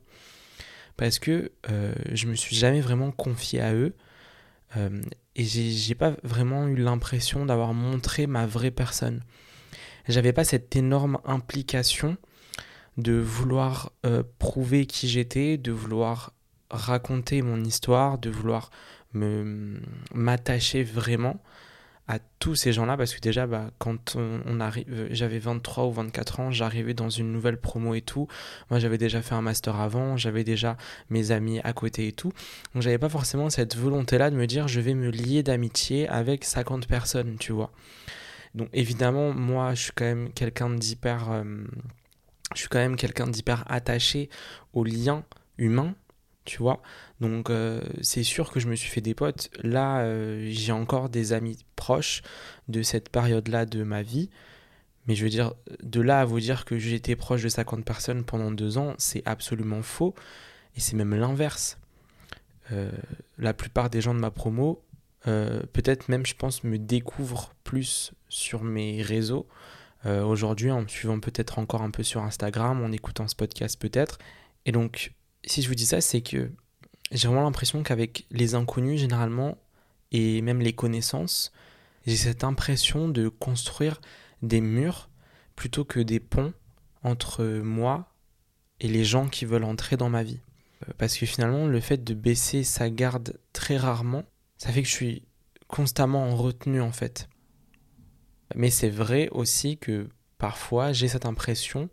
Parce 0.96 1.18
que 1.18 1.52
euh, 1.72 1.96
je 2.12 2.28
me 2.28 2.36
suis 2.36 2.56
jamais 2.56 2.82
vraiment 2.82 3.10
confié 3.10 3.62
à 3.62 3.74
eux. 3.74 3.96
Euh, 4.78 5.02
et 5.36 5.44
j'ai 5.44 5.96
pas 5.96 6.13
vraiment 6.22 6.68
eu 6.68 6.76
l'impression 6.76 7.44
d'avoir 7.44 7.74
montré 7.74 8.28
ma 8.28 8.46
vraie 8.46 8.70
personne. 8.70 9.24
J'avais 10.08 10.34
pas 10.34 10.44
cette 10.44 10.76
énorme 10.76 11.18
implication 11.26 12.15
de 12.98 13.13
vouloir 13.13 13.91
euh, 14.06 14.22
prouver 14.38 14.86
qui 14.86 15.10
j'étais, 15.10 15.58
de 15.58 15.72
vouloir 15.72 16.34
raconter 16.70 17.41
mon 17.41 17.63
histoire, 17.63 18.20
de 18.20 18.30
vouloir 18.30 18.70
me 19.15 19.80
m'attacher 20.13 20.84
vraiment 20.84 21.41
à 22.08 22.19
tous 22.39 22.54
ces 22.54 22.71
gens-là 22.71 22.97
parce 22.97 23.15
que 23.15 23.19
déjà 23.19 23.47
bah, 23.47 23.71
quand 23.80 24.15
on, 24.15 24.60
arrive 24.60 25.08
j'avais 25.10 25.39
23 25.39 25.86
ou 25.86 25.91
24 25.91 26.39
ans 26.39 26.51
j'arrivais 26.51 26.93
dans 26.93 27.10
une 27.10 27.32
nouvelle 27.32 27.58
promo 27.58 27.95
et 27.95 28.01
tout. 28.01 28.28
Moi 28.69 28.80
j'avais 28.80 28.99
déjà 28.99 29.21
fait 29.21 29.34
un 29.34 29.41
master 29.41 29.80
avant 29.80 30.15
j'avais 30.15 30.43
déjà 30.43 30.78
mes 31.10 31.32
amis 31.32 31.60
à 31.63 31.73
côté 31.73 32.08
et 32.08 32.12
tout. 32.12 32.32
Donc 32.73 32.84
j'avais 32.84 32.99
pas 32.99 33.10
forcément 33.10 33.49
cette 33.49 33.75
volonté 33.75 34.17
là 34.17 34.30
de 34.30 34.36
me 34.36 34.45
dire 34.45 34.67
je 34.67 34.82
vais 34.82 34.93
me 34.93 35.10
lier 35.10 35.41
d'amitié 35.41 36.08
avec 36.08 36.45
50 36.45 36.88
personnes 36.88 37.38
tu 37.39 37.51
vois. 37.51 37.71
Donc 38.54 38.69
évidemment 38.73 39.34
moi 39.34 39.73
je 39.73 39.84
suis 39.84 39.91
quand 39.95 40.06
même 40.06 40.32
quelqu'un 40.32 40.69
d'hyper 40.69 41.32
euh, 41.32 41.43
je 42.54 42.60
suis 42.60 42.69
quand 42.69 42.80
même 42.80 42.97
quelqu'un 42.97 43.28
d'hyper 43.28 43.63
attaché 43.67 44.30
aux 44.73 44.84
liens 44.84 45.23
humains 45.58 45.95
tu 46.45 46.60
vois. 46.60 46.81
Donc 47.19 47.49
euh, 47.49 47.81
c'est 48.01 48.23
sûr 48.23 48.51
que 48.51 48.60
je 48.60 48.67
me 48.67 48.75
suis 48.75 48.89
fait 48.89 49.01
des 49.01 49.15
potes. 49.15 49.49
Là, 49.62 49.99
euh, 49.99 50.47
j'ai 50.49 50.71
encore 50.71 51.10
des 51.10 51.34
amis 51.34 51.65
proches 51.75 52.21
de 52.67 52.81
cette 52.81 53.10
période-là 53.10 53.65
de 53.65 53.84
ma 53.84 54.01
vie. 54.01 54.29
Mais 55.08 55.15
je 55.15 55.23
veux 55.23 55.29
dire, 55.29 55.53
de 55.84 56.01
là 56.01 56.21
à 56.21 56.25
vous 56.25 56.39
dire 56.39 56.65
que 56.65 56.79
j'étais 56.79 57.15
proche 57.15 57.43
de 57.43 57.49
50 57.49 57.86
personnes 57.86 58.23
pendant 58.23 58.51
deux 58.51 58.77
ans, 58.77 58.95
c'est 58.97 59.21
absolument 59.25 59.84
faux. 59.84 60.15
Et 60.75 60.79
c'est 60.79 60.95
même 60.95 61.13
l'inverse. 61.13 61.77
Euh, 62.71 62.91
la 63.38 63.53
plupart 63.53 63.89
des 63.89 64.01
gens 64.01 64.15
de 64.15 64.19
ma 64.19 64.31
promo, 64.31 64.81
peut-être 65.23 66.08
même, 66.10 66.25
je 66.25 66.36
pense, 66.36 66.63
me 66.63 66.77
découvrent 66.77 67.53
plus 67.63 68.13
sur 68.29 68.63
mes 68.63 69.01
réseaux. 69.01 69.47
Aujourd'hui, 70.05 70.69
en 70.69 70.84
me 70.84 70.88
suivant 70.88 71.19
peut-être 71.19 71.58
encore 71.58 71.81
un 71.81 71.89
peu 71.89 72.03
sur 72.03 72.21
Instagram, 72.21 72.84
en 72.84 72.91
écoutant 72.91 73.27
ce 73.27 73.36
podcast 73.36 73.79
peut-être. 73.81 74.19
Et 74.67 74.71
donc, 74.71 75.14
si 75.45 75.62
je 75.62 75.67
vous 75.67 75.75
dis 75.75 75.86
ça, 75.86 76.01
c'est 76.01 76.21
que 76.21 76.51
j'ai 77.12 77.27
vraiment 77.27 77.43
l'impression 77.43 77.84
qu'avec 77.84 78.25
les 78.31 78.55
inconnus, 78.55 78.99
généralement, 78.99 79.58
et 80.12 80.41
même 80.41 80.62
les 80.62 80.73
connaissances, 80.73 81.51
j'ai 82.05 82.15
cette 82.15 82.43
impression 82.43 83.10
de 83.10 83.29
construire 83.29 84.01
des 84.41 84.62
murs 84.62 85.10
plutôt 85.55 85.86
que 85.86 85.99
des 85.99 86.19
ponts 86.19 86.53
entre 87.03 87.45
moi 87.45 88.12
et 88.79 88.88
les 88.88 89.05
gens 89.05 89.27
qui 89.27 89.45
veulent 89.45 89.63
entrer 89.63 89.97
dans 89.97 90.10
ma 90.10 90.23
vie. 90.23 90.39
Euh, 90.88 90.93
parce 90.97 91.17
que 91.17 91.25
finalement, 91.25 91.67
le 91.67 91.79
fait 91.79 92.03
de 92.03 92.13
baisser 92.13 92.63
sa 92.63 92.89
garde 92.89 93.39
très 93.53 93.77
rarement, 93.77 94.23
ça 94.58 94.71
fait 94.71 94.81
que 94.81 94.89
je 94.89 94.93
suis 94.93 95.23
constamment 95.67 96.23
en 96.23 96.36
retenue 96.36 96.81
en 96.81 96.91
fait. 96.91 97.29
Mais 98.55 98.69
c'est 98.69 98.89
vrai 98.89 99.29
aussi 99.31 99.77
que 99.77 100.10
parfois 100.38 100.93
j'ai 100.93 101.08
cette 101.08 101.25
impression 101.25 101.89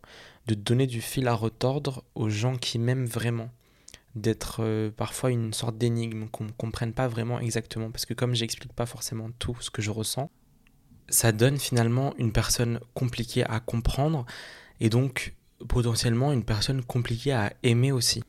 de 0.47 0.55
donner 0.55 0.87
du 0.87 1.01
fil 1.01 1.29
à 1.29 1.35
retordre 1.35 2.05
aux 2.15 2.29
gens 2.29 2.57
qui 2.57 2.79
m'aiment 2.79 3.07
vraiment. 3.07 3.51
D'être 4.15 4.63
euh, 4.63 4.91
parfois 4.91 5.31
une 5.31 5.55
sorte 5.55 5.79
d'énigme 5.79 6.29
qu'on 6.29 6.45
ne 6.45 6.51
comprenne 6.51 6.93
pas 6.93 7.09
vraiment 7.09 7.41
exactement. 7.41 7.91
Parce 7.91 8.05
que 8.05 8.15
comme 8.15 8.35
j'explique 8.35 8.73
pas 8.73 8.87
forcément 8.87 9.31
tout 9.39 9.57
ce 9.61 9.71
que 9.71 9.81
je 9.81 9.91
ressens, 9.91 10.31
ça 11.09 11.33
donne 11.33 11.59
finalement 11.59 12.15
une 12.19 12.33
personne 12.33 12.81
compliquée 12.95 13.45
à 13.45 13.61
comprendre 13.61 14.27
et 14.81 14.89
donc 14.89 15.35
potentiellement 15.69 16.33
une 16.33 16.45
personne 16.45 16.83
compliquée 16.83 17.33
à 17.33 17.53
aimer 17.63 17.93
aussi. 17.93 18.23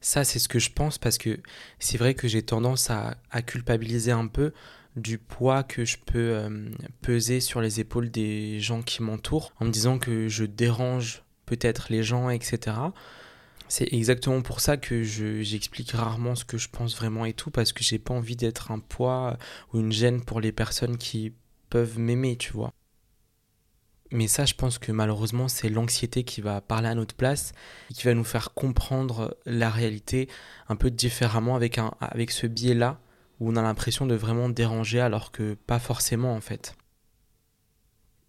Ça, 0.00 0.24
c'est 0.24 0.38
ce 0.38 0.48
que 0.48 0.58
je 0.58 0.70
pense 0.70 0.96
parce 0.96 1.18
que 1.18 1.40
c'est 1.78 1.98
vrai 1.98 2.14
que 2.14 2.26
j'ai 2.26 2.42
tendance 2.42 2.90
à, 2.90 3.16
culpabiliser 3.42 4.12
un 4.12 4.26
peu 4.26 4.52
du 4.96 5.18
poids 5.18 5.62
que 5.62 5.84
je 5.84 5.96
peux 6.04 6.34
euh, 6.34 6.70
peser 7.02 7.40
sur 7.40 7.60
les 7.60 7.80
épaules 7.80 8.10
des 8.10 8.60
gens 8.60 8.82
qui 8.82 9.02
m'entourent 9.02 9.52
en 9.60 9.64
me 9.64 9.70
disant 9.70 9.98
que 9.98 10.28
je 10.28 10.44
dérange 10.44 11.24
peut-être 11.46 11.86
les 11.90 12.02
gens, 12.02 12.30
etc. 12.30 12.76
C'est 13.68 13.92
exactement 13.92 14.42
pour 14.42 14.60
ça 14.60 14.76
que 14.76 15.02
j'explique 15.02 15.92
rarement 15.92 16.34
ce 16.34 16.44
que 16.44 16.58
je 16.58 16.68
pense 16.68 16.96
vraiment 16.96 17.24
et 17.24 17.32
tout, 17.32 17.50
parce 17.50 17.72
que 17.72 17.84
j'ai 17.84 18.00
pas 18.00 18.14
envie 18.14 18.36
d'être 18.36 18.72
un 18.72 18.80
poids 18.80 19.38
ou 19.72 19.78
une 19.78 19.92
gêne 19.92 20.24
pour 20.24 20.40
les 20.40 20.50
personnes 20.50 20.98
qui 20.98 21.32
peuvent 21.68 21.98
m'aimer, 21.98 22.36
tu 22.36 22.52
vois. 22.52 22.72
Mais 24.12 24.26
ça, 24.26 24.44
je 24.44 24.54
pense 24.54 24.78
que 24.78 24.90
malheureusement, 24.90 25.46
c'est 25.46 25.68
l'anxiété 25.68 26.24
qui 26.24 26.40
va 26.40 26.60
parler 26.60 26.88
à 26.88 26.96
notre 26.96 27.14
place 27.14 27.52
et 27.90 27.94
qui 27.94 28.04
va 28.04 28.14
nous 28.14 28.24
faire 28.24 28.54
comprendre 28.54 29.38
la 29.46 29.70
réalité 29.70 30.28
un 30.68 30.74
peu 30.74 30.90
différemment 30.90 31.54
avec, 31.54 31.78
un, 31.78 31.92
avec 32.00 32.32
ce 32.32 32.48
biais-là 32.48 33.00
où 33.40 33.50
on 33.50 33.56
a 33.56 33.62
l'impression 33.62 34.06
de 34.06 34.14
vraiment 34.14 34.48
déranger 34.48 35.00
alors 35.00 35.32
que 35.32 35.54
pas 35.54 35.78
forcément 35.78 36.34
en 36.34 36.40
fait. 36.40 36.76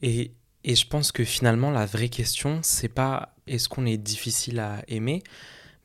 Et, 0.01 0.31
et 0.63 0.75
je 0.75 0.87
pense 0.87 1.11
que 1.11 1.23
finalement, 1.23 1.69
la 1.69 1.85
vraie 1.85 2.09
question, 2.09 2.59
c'est 2.63 2.87
pas 2.87 3.35
est-ce 3.45 3.69
qu'on 3.69 3.85
est 3.85 3.97
difficile 3.97 4.59
à 4.59 4.83
aimer, 4.87 5.21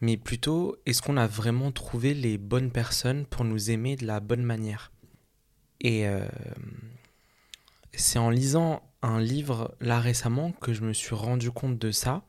mais 0.01 0.17
plutôt 0.17 0.77
est-ce 0.87 1.03
qu'on 1.03 1.17
a 1.17 1.27
vraiment 1.27 1.73
trouvé 1.73 2.15
les 2.15 2.39
bonnes 2.39 2.71
personnes 2.71 3.27
pour 3.27 3.45
nous 3.45 3.71
aimer 3.71 3.97
de 3.97 4.07
la 4.07 4.21
bonne 4.21 4.43
manière. 4.43 4.93
Et 5.81 6.07
euh, 6.09 6.27
c'est 7.93 8.19
en 8.19 8.31
lisant 8.31 8.83
un 9.03 9.21
livre 9.21 9.75
là 9.81 10.01
récemment 10.01 10.53
que 10.53 10.73
je 10.73 10.83
me 10.83 10.93
suis 10.93 11.15
rendu 11.15 11.51
compte 11.51 11.79
de 11.79 11.91
ça. 11.91 12.23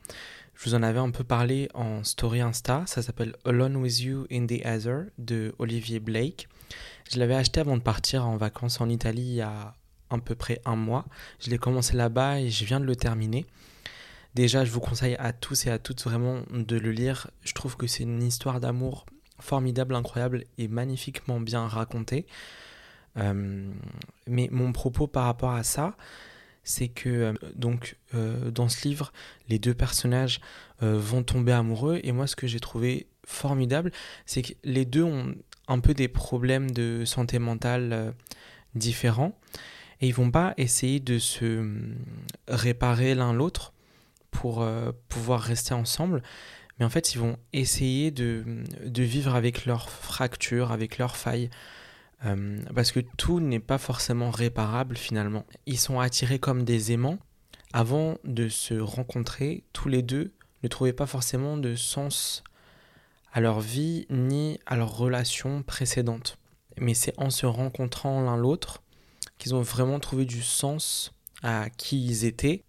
Je 0.54 0.68
vous 0.68 0.74
en 0.74 0.82
avais 0.82 0.98
un 0.98 1.10
peu 1.10 1.24
parlé 1.24 1.68
en 1.74 2.02
story 2.04 2.40
Insta. 2.40 2.82
Ça 2.86 3.02
s'appelle 3.02 3.36
Alone 3.44 3.76
with 3.76 4.00
You 4.00 4.26
in 4.30 4.46
the 4.46 4.60
Ether 4.64 5.02
de 5.18 5.54
Olivier 5.58 6.00
Blake. 6.00 6.48
Je 7.10 7.18
l'avais 7.18 7.34
acheté 7.34 7.60
avant 7.60 7.76
de 7.76 7.82
partir 7.82 8.26
en 8.26 8.36
vacances 8.36 8.80
en 8.80 8.88
Italie 8.88 9.22
il 9.22 9.34
y 9.34 9.40
a 9.40 9.74
à 10.10 10.18
peu 10.18 10.34
près 10.34 10.60
un 10.64 10.76
mois. 10.76 11.06
Je 11.40 11.50
l'ai 11.50 11.58
commencé 11.58 11.96
là-bas 11.96 12.40
et 12.40 12.50
je 12.50 12.64
viens 12.64 12.80
de 12.80 12.84
le 12.84 12.96
terminer. 12.96 13.46
Déjà, 14.34 14.64
je 14.64 14.70
vous 14.70 14.80
conseille 14.80 15.16
à 15.16 15.32
tous 15.32 15.66
et 15.66 15.70
à 15.70 15.78
toutes 15.78 16.02
vraiment 16.04 16.42
de 16.50 16.76
le 16.76 16.92
lire. 16.92 17.30
Je 17.42 17.54
trouve 17.54 17.76
que 17.76 17.86
c'est 17.86 18.02
une 18.02 18.22
histoire 18.22 18.60
d'amour 18.60 19.06
formidable, 19.40 19.94
incroyable 19.94 20.44
et 20.58 20.68
magnifiquement 20.68 21.40
bien 21.40 21.66
racontée. 21.66 22.26
Euh, 23.16 23.72
mais 24.26 24.48
mon 24.52 24.72
propos 24.72 25.06
par 25.06 25.24
rapport 25.24 25.52
à 25.52 25.62
ça, 25.62 25.96
c'est 26.62 26.88
que 26.88 27.08
euh, 27.08 27.32
donc 27.54 27.96
euh, 28.14 28.50
dans 28.50 28.68
ce 28.68 28.86
livre, 28.86 29.12
les 29.48 29.58
deux 29.58 29.74
personnages 29.74 30.40
vont 30.80 31.24
tomber 31.24 31.50
amoureux 31.50 31.98
et 32.04 32.12
moi 32.12 32.28
ce 32.28 32.36
que 32.36 32.46
j'ai 32.46 32.60
trouvé 32.60 33.08
formidable, 33.26 33.90
c'est 34.26 34.42
que 34.42 34.52
les 34.62 34.84
deux 34.84 35.02
ont 35.02 35.34
un 35.68 35.80
peu 35.80 35.94
des 35.94 36.08
problèmes 36.08 36.70
de 36.70 37.04
santé 37.04 37.38
mentale 37.38 38.14
différents 38.74 39.38
et 40.00 40.08
ils 40.08 40.14
vont 40.14 40.30
pas 40.30 40.54
essayer 40.56 41.00
de 41.00 41.18
se 41.18 41.66
réparer 42.48 43.14
l'un 43.14 43.32
l'autre 43.32 43.72
pour 44.30 44.66
pouvoir 45.08 45.40
rester 45.40 45.74
ensemble, 45.74 46.22
mais 46.78 46.84
en 46.84 46.90
fait 46.90 47.14
ils 47.14 47.18
vont 47.18 47.36
essayer 47.52 48.10
de, 48.10 48.44
de 48.84 49.02
vivre 49.02 49.34
avec 49.34 49.66
leurs 49.66 49.90
fractures, 49.90 50.72
avec 50.72 50.98
leurs 50.98 51.16
failles, 51.16 51.50
euh, 52.24 52.58
parce 52.74 52.92
que 52.92 53.00
tout 53.00 53.40
n'est 53.40 53.60
pas 53.60 53.78
forcément 53.78 54.30
réparable 54.30 54.96
finalement. 54.96 55.44
Ils 55.66 55.78
sont 55.78 56.00
attirés 56.00 56.38
comme 56.38 56.64
des 56.64 56.92
aimants. 56.92 57.18
Avant 57.72 58.16
de 58.24 58.48
se 58.48 58.74
rencontrer, 58.74 59.64
tous 59.72 59.88
les 59.88 60.02
deux 60.02 60.32
ne 60.62 60.68
trouvaient 60.68 60.92
pas 60.92 61.06
forcément 61.06 61.56
de 61.56 61.74
sens 61.74 62.42
à 63.32 63.40
leur 63.40 63.60
vie 63.60 64.06
ni 64.10 64.58
à 64.66 64.76
leur 64.76 64.96
relation 64.96 65.62
précédente. 65.62 66.38
Mais 66.78 66.94
c'est 66.94 67.18
en 67.18 67.30
se 67.30 67.46
rencontrant 67.46 68.22
l'un 68.22 68.36
l'autre 68.36 68.82
qu'ils 69.38 69.54
ont 69.54 69.62
vraiment 69.62 70.00
trouvé 70.00 70.24
du 70.24 70.42
sens 70.42 71.12
à 71.42 71.70
qui 71.70 72.04
ils 72.04 72.24
étaient. 72.24 72.64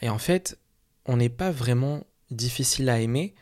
Et 0.00 0.08
en 0.08 0.18
fait, 0.18 0.58
on 1.06 1.16
n'est 1.16 1.28
pas 1.28 1.50
vraiment 1.50 2.04
difficile 2.30 2.88
à 2.88 3.00
aimer, 3.00 3.34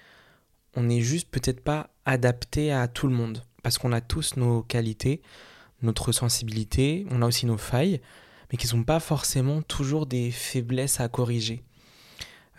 on 0.75 0.85
n'est 0.85 1.01
juste 1.01 1.31
peut-être 1.31 1.63
pas 1.63 1.91
adapté 2.05 2.73
à 2.73 2.89
tout 2.89 3.09
le 3.09 3.15
monde 3.15 3.43
parce 3.63 3.79
qu'on 3.79 3.93
a 3.93 4.01
tous 4.01 4.37
nos 4.37 4.63
qualités, 4.63 5.23
notre 5.83 6.13
sensibilité, 6.13 7.05
on 7.11 7.21
a 7.21 7.27
aussi 7.27 7.47
nos 7.47 7.57
failles, 7.57 8.01
mais 8.51 8.59
qui 8.59 8.67
ne 8.67 8.71
sont 8.71 8.85
pas 8.85 9.01
forcément 9.01 9.61
toujours 9.61 10.07
des 10.07 10.31
faiblesses 10.31 11.01
à 11.01 11.09
corriger. 11.09 11.65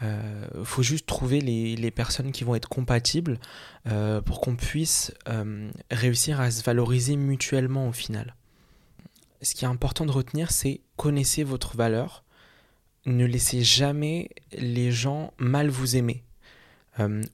Euh, 0.03 0.63
faut 0.63 0.83
juste 0.83 1.07
trouver 1.07 1.41
les, 1.41 1.91
personnes 1.91 2.31
qui 2.31 2.43
vont 2.43 2.55
être 2.55 2.69
compatibles 2.69 3.39
euh, 3.87 4.21
pour 4.21 4.41
qu'on 4.41 4.55
puisse 4.55 5.13
euh, 5.27 5.69
réussir 5.89 6.39
à 6.39 6.51
se 6.51 6.63
valoriser 6.63 7.15
mutuellement 7.15 7.87
au 7.87 7.91
final. 7.91 8.35
Ce 9.41 9.55
qui 9.55 9.65
est 9.65 9.67
important 9.67 10.05
de 10.05 10.11
retenir, 10.11 10.51
c'est 10.51 10.81
connaissez 10.95 11.43
votre 11.43 11.75
valeur. 11.77 12.23
Ne 13.05 13.25
laissez 13.25 13.63
jamais 13.63 14.29
les 14.51 14.91
gens 14.91 15.33
mal 15.37 15.69
vous 15.69 15.95
aimer. 15.95 16.23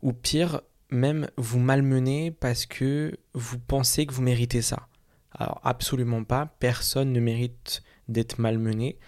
ou 0.01 0.11
pire, 0.11 0.61
même 0.89 1.29
vous 1.37 1.59
malmener 1.59 2.31
parce 2.31 2.65
que 2.65 3.17
vous 3.33 3.57
pensez 3.57 4.05
que 4.05 4.13
vous 4.13 4.21
méritez 4.21 4.61
ça. 4.61 4.87
Alors 5.31 5.61
absolument 5.63 6.23
pas, 6.23 6.53
personne 6.59 7.11
ne 7.11 7.19
mérite 7.19 7.81
d'être 8.07 8.37
malmené, 8.39 8.99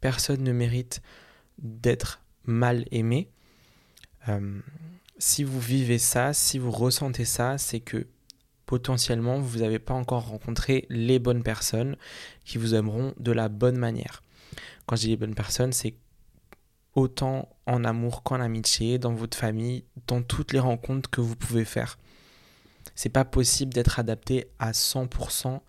personne 0.00 0.42
ne 0.42 0.52
mérite 0.52 1.02
d'être 1.58 2.23
mal 2.46 2.84
aimé. 2.90 3.28
Euh, 4.28 4.60
si 5.18 5.44
vous 5.44 5.60
vivez 5.60 5.98
ça, 5.98 6.32
si 6.32 6.58
vous 6.58 6.70
ressentez 6.70 7.24
ça, 7.24 7.58
c'est 7.58 7.80
que 7.80 8.06
potentiellement 8.66 9.38
vous 9.38 9.58
n'avez 9.58 9.78
pas 9.78 9.94
encore 9.94 10.28
rencontré 10.28 10.86
les 10.88 11.18
bonnes 11.18 11.42
personnes 11.42 11.96
qui 12.44 12.58
vous 12.58 12.74
aimeront 12.74 13.14
de 13.18 13.32
la 13.32 13.48
bonne 13.48 13.76
manière. 13.76 14.22
Quand 14.86 14.96
je 14.96 15.02
dis 15.02 15.08
les 15.08 15.16
bonnes 15.16 15.34
personnes, 15.34 15.72
c'est 15.72 15.94
autant 16.94 17.48
en 17.66 17.84
amour 17.84 18.22
qu'en 18.22 18.40
amitié, 18.40 18.98
dans 18.98 19.12
votre 19.12 19.36
famille, 19.36 19.84
dans 20.06 20.22
toutes 20.22 20.52
les 20.52 20.60
rencontres 20.60 21.10
que 21.10 21.20
vous 21.20 21.36
pouvez 21.36 21.64
faire. 21.64 21.98
C'est 22.94 23.08
pas 23.08 23.24
possible 23.24 23.72
d'être 23.72 23.98
adapté 23.98 24.48
à 24.58 24.72
100% 24.72 25.60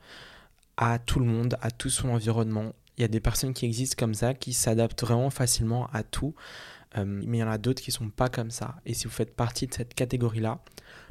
à 0.77 0.99
tout 0.99 1.19
le 1.19 1.25
monde, 1.25 1.57
à 1.61 1.71
tout 1.71 1.89
son 1.89 2.09
environnement. 2.09 2.73
Il 2.97 3.01
y 3.01 3.05
a 3.05 3.07
des 3.07 3.19
personnes 3.19 3.53
qui 3.53 3.65
existent 3.65 3.95
comme 3.97 4.13
ça, 4.13 4.33
qui 4.33 4.53
s'adaptent 4.53 5.01
vraiment 5.01 5.29
facilement 5.29 5.87
à 5.87 6.03
tout, 6.03 6.33
euh, 6.97 7.03
mais 7.05 7.37
il 7.37 7.41
y 7.41 7.43
en 7.43 7.49
a 7.49 7.57
d'autres 7.57 7.81
qui 7.81 7.91
sont 7.91 8.09
pas 8.09 8.29
comme 8.29 8.51
ça. 8.51 8.75
Et 8.85 8.93
si 8.93 9.05
vous 9.05 9.13
faites 9.13 9.35
partie 9.35 9.67
de 9.67 9.73
cette 9.73 9.93
catégorie-là, 9.93 10.63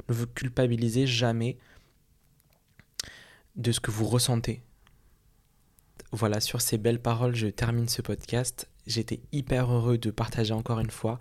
ne 0.09 0.13
vous 0.13 0.27
culpabilisez 0.27 1.05
jamais 1.05 1.57
de 3.55 3.71
ce 3.71 3.79
que 3.79 3.91
vous 3.91 4.05
ressentez. 4.05 4.61
Voilà, 6.11 6.39
sur 6.39 6.61
ces 6.61 6.77
belles 6.77 7.01
paroles, 7.01 7.35
je 7.35 7.47
termine 7.47 7.87
ce 7.87 8.01
podcast. 8.01 8.69
J'étais 8.87 9.21
hyper 9.31 9.71
heureux 9.71 9.97
de 9.97 10.11
partager 10.11 10.53
encore 10.53 10.79
une 10.79 10.91
fois 10.91 11.19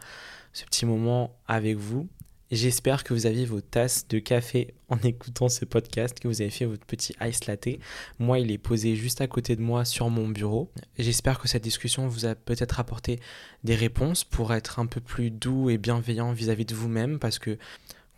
ce 0.52 0.64
petit 0.64 0.86
moment 0.86 1.36
avec 1.46 1.76
vous. 1.76 2.08
J'espère 2.54 3.02
que 3.02 3.12
vous 3.12 3.26
aviez 3.26 3.46
vos 3.46 3.60
tasses 3.60 4.06
de 4.06 4.20
café 4.20 4.74
en 4.88 4.96
écoutant 4.98 5.48
ce 5.48 5.64
podcast, 5.64 6.20
que 6.20 6.28
vous 6.28 6.40
avez 6.40 6.50
fait 6.50 6.66
votre 6.66 6.86
petit 6.86 7.12
ice 7.20 7.48
latte. 7.48 7.80
Moi, 8.20 8.38
il 8.38 8.52
est 8.52 8.58
posé 8.58 8.94
juste 8.94 9.20
à 9.20 9.26
côté 9.26 9.56
de 9.56 9.60
moi 9.60 9.84
sur 9.84 10.08
mon 10.08 10.28
bureau. 10.28 10.70
J'espère 10.96 11.40
que 11.40 11.48
cette 11.48 11.64
discussion 11.64 12.06
vous 12.06 12.26
a 12.26 12.36
peut-être 12.36 12.78
apporté 12.78 13.18
des 13.64 13.74
réponses 13.74 14.22
pour 14.22 14.54
être 14.54 14.78
un 14.78 14.86
peu 14.86 15.00
plus 15.00 15.32
doux 15.32 15.68
et 15.68 15.78
bienveillant 15.78 16.30
vis-à-vis 16.30 16.64
de 16.64 16.76
vous-même 16.76 17.18
parce 17.18 17.40
que 17.40 17.58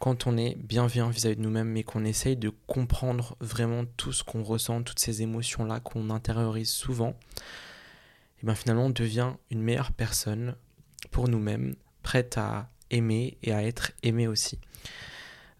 quand 0.01 0.27
on 0.27 0.37
est 0.37 0.55
bienveillant 0.59 1.09
vis-à-vis 1.09 1.37
de 1.37 1.42
nous-mêmes 1.42 1.70
mais 1.70 1.83
qu'on 1.83 2.05
essaye 2.05 2.37
de 2.37 2.53
comprendre 2.66 3.38
vraiment 3.40 3.87
tout 3.96 4.12
ce 4.12 4.22
qu'on 4.22 4.42
ressent, 4.42 4.83
toutes 4.83 5.01
ces 5.01 5.22
émotions-là 5.22 5.81
qu'on 5.81 6.11
intériorise 6.11 6.68
souvent, 6.68 7.16
et 8.42 8.44
bien 8.44 8.55
finalement 8.55 8.85
on 8.85 8.90
devient 8.90 9.33
une 9.51 9.62
meilleure 9.62 9.92
personne 9.92 10.57
pour 11.11 11.27
nous-mêmes, 11.27 11.75
prête 12.03 12.37
à 12.37 12.68
aimer 12.90 13.38
et 13.42 13.53
à 13.53 13.62
être 13.62 13.92
aimé 14.03 14.27
aussi. 14.27 14.59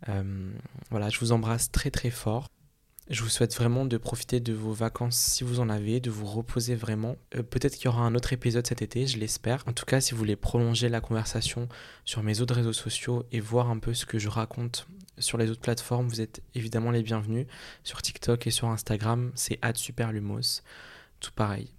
Euh, 0.09 0.53
voilà, 0.91 1.09
je 1.09 1.19
vous 1.19 1.33
embrasse 1.33 1.71
très 1.71 1.91
très 1.91 2.11
fort. 2.11 2.49
Je 3.09 3.23
vous 3.23 3.29
souhaite 3.29 3.55
vraiment 3.55 3.85
de 3.85 3.97
profiter 3.99 4.41
de 4.41 4.53
vos 4.53 4.73
vacances 4.73 5.17
si 5.17 5.45
vous 5.45 5.61
en 5.61 5.69
avez, 5.69 6.01
de 6.01 6.11
vous 6.11 6.27
reposer 6.27 6.75
vraiment. 6.75 7.15
Euh, 7.37 7.43
peut-être 7.45 7.77
qu'il 7.77 7.85
y 7.85 7.89
aura 7.89 8.03
un 8.03 8.17
autre 8.17 8.33
épisode 8.33 8.67
cet 8.67 8.83
été, 8.83 9.07
je 9.07 9.19
l'espère. 9.19 9.63
En 9.69 9.73
tout 9.73 9.85
cas, 9.85 10.01
si 10.01 10.11
vous 10.11 10.19
voulez 10.19 10.35
prolonger 10.35 10.89
la 10.89 11.01
conversation 11.01 11.69
sur 12.05 12.25
mes 12.25 12.41
autres 12.41 12.55
réseaux 12.55 12.73
sociaux 12.73 13.25
et 13.31 13.39
voir 13.39 13.71
un 13.71 13.79
peu 13.79 13.95
ce 13.95 14.07
que 14.07 14.19
je 14.19 14.29
raconte 14.29 14.89
sur 15.19 15.39
les 15.39 15.51
autres 15.51 15.61
plateformes, 15.61 16.09
vous 16.09 16.21
êtes 16.21 16.43
évidemment 16.55 16.91
les 16.91 17.05
bienvenus. 17.05 17.47
Sur 17.85 18.03
TikTok 18.03 18.45
et 18.49 18.51
sur 18.51 18.69
Instagram, 18.69 19.31
c'est 19.37 19.61
superlumos. 19.77 20.63
Tout 21.21 21.33
pareil. 21.33 21.73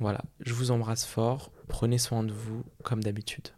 Voilà, 0.00 0.22
je 0.40 0.54
vous 0.54 0.72
embrasse 0.72 1.06
fort. 1.06 1.52
Prenez 1.68 1.98
soin 1.98 2.24
de 2.24 2.32
vous 2.32 2.64
comme 2.82 3.02
d'habitude. 3.02 3.48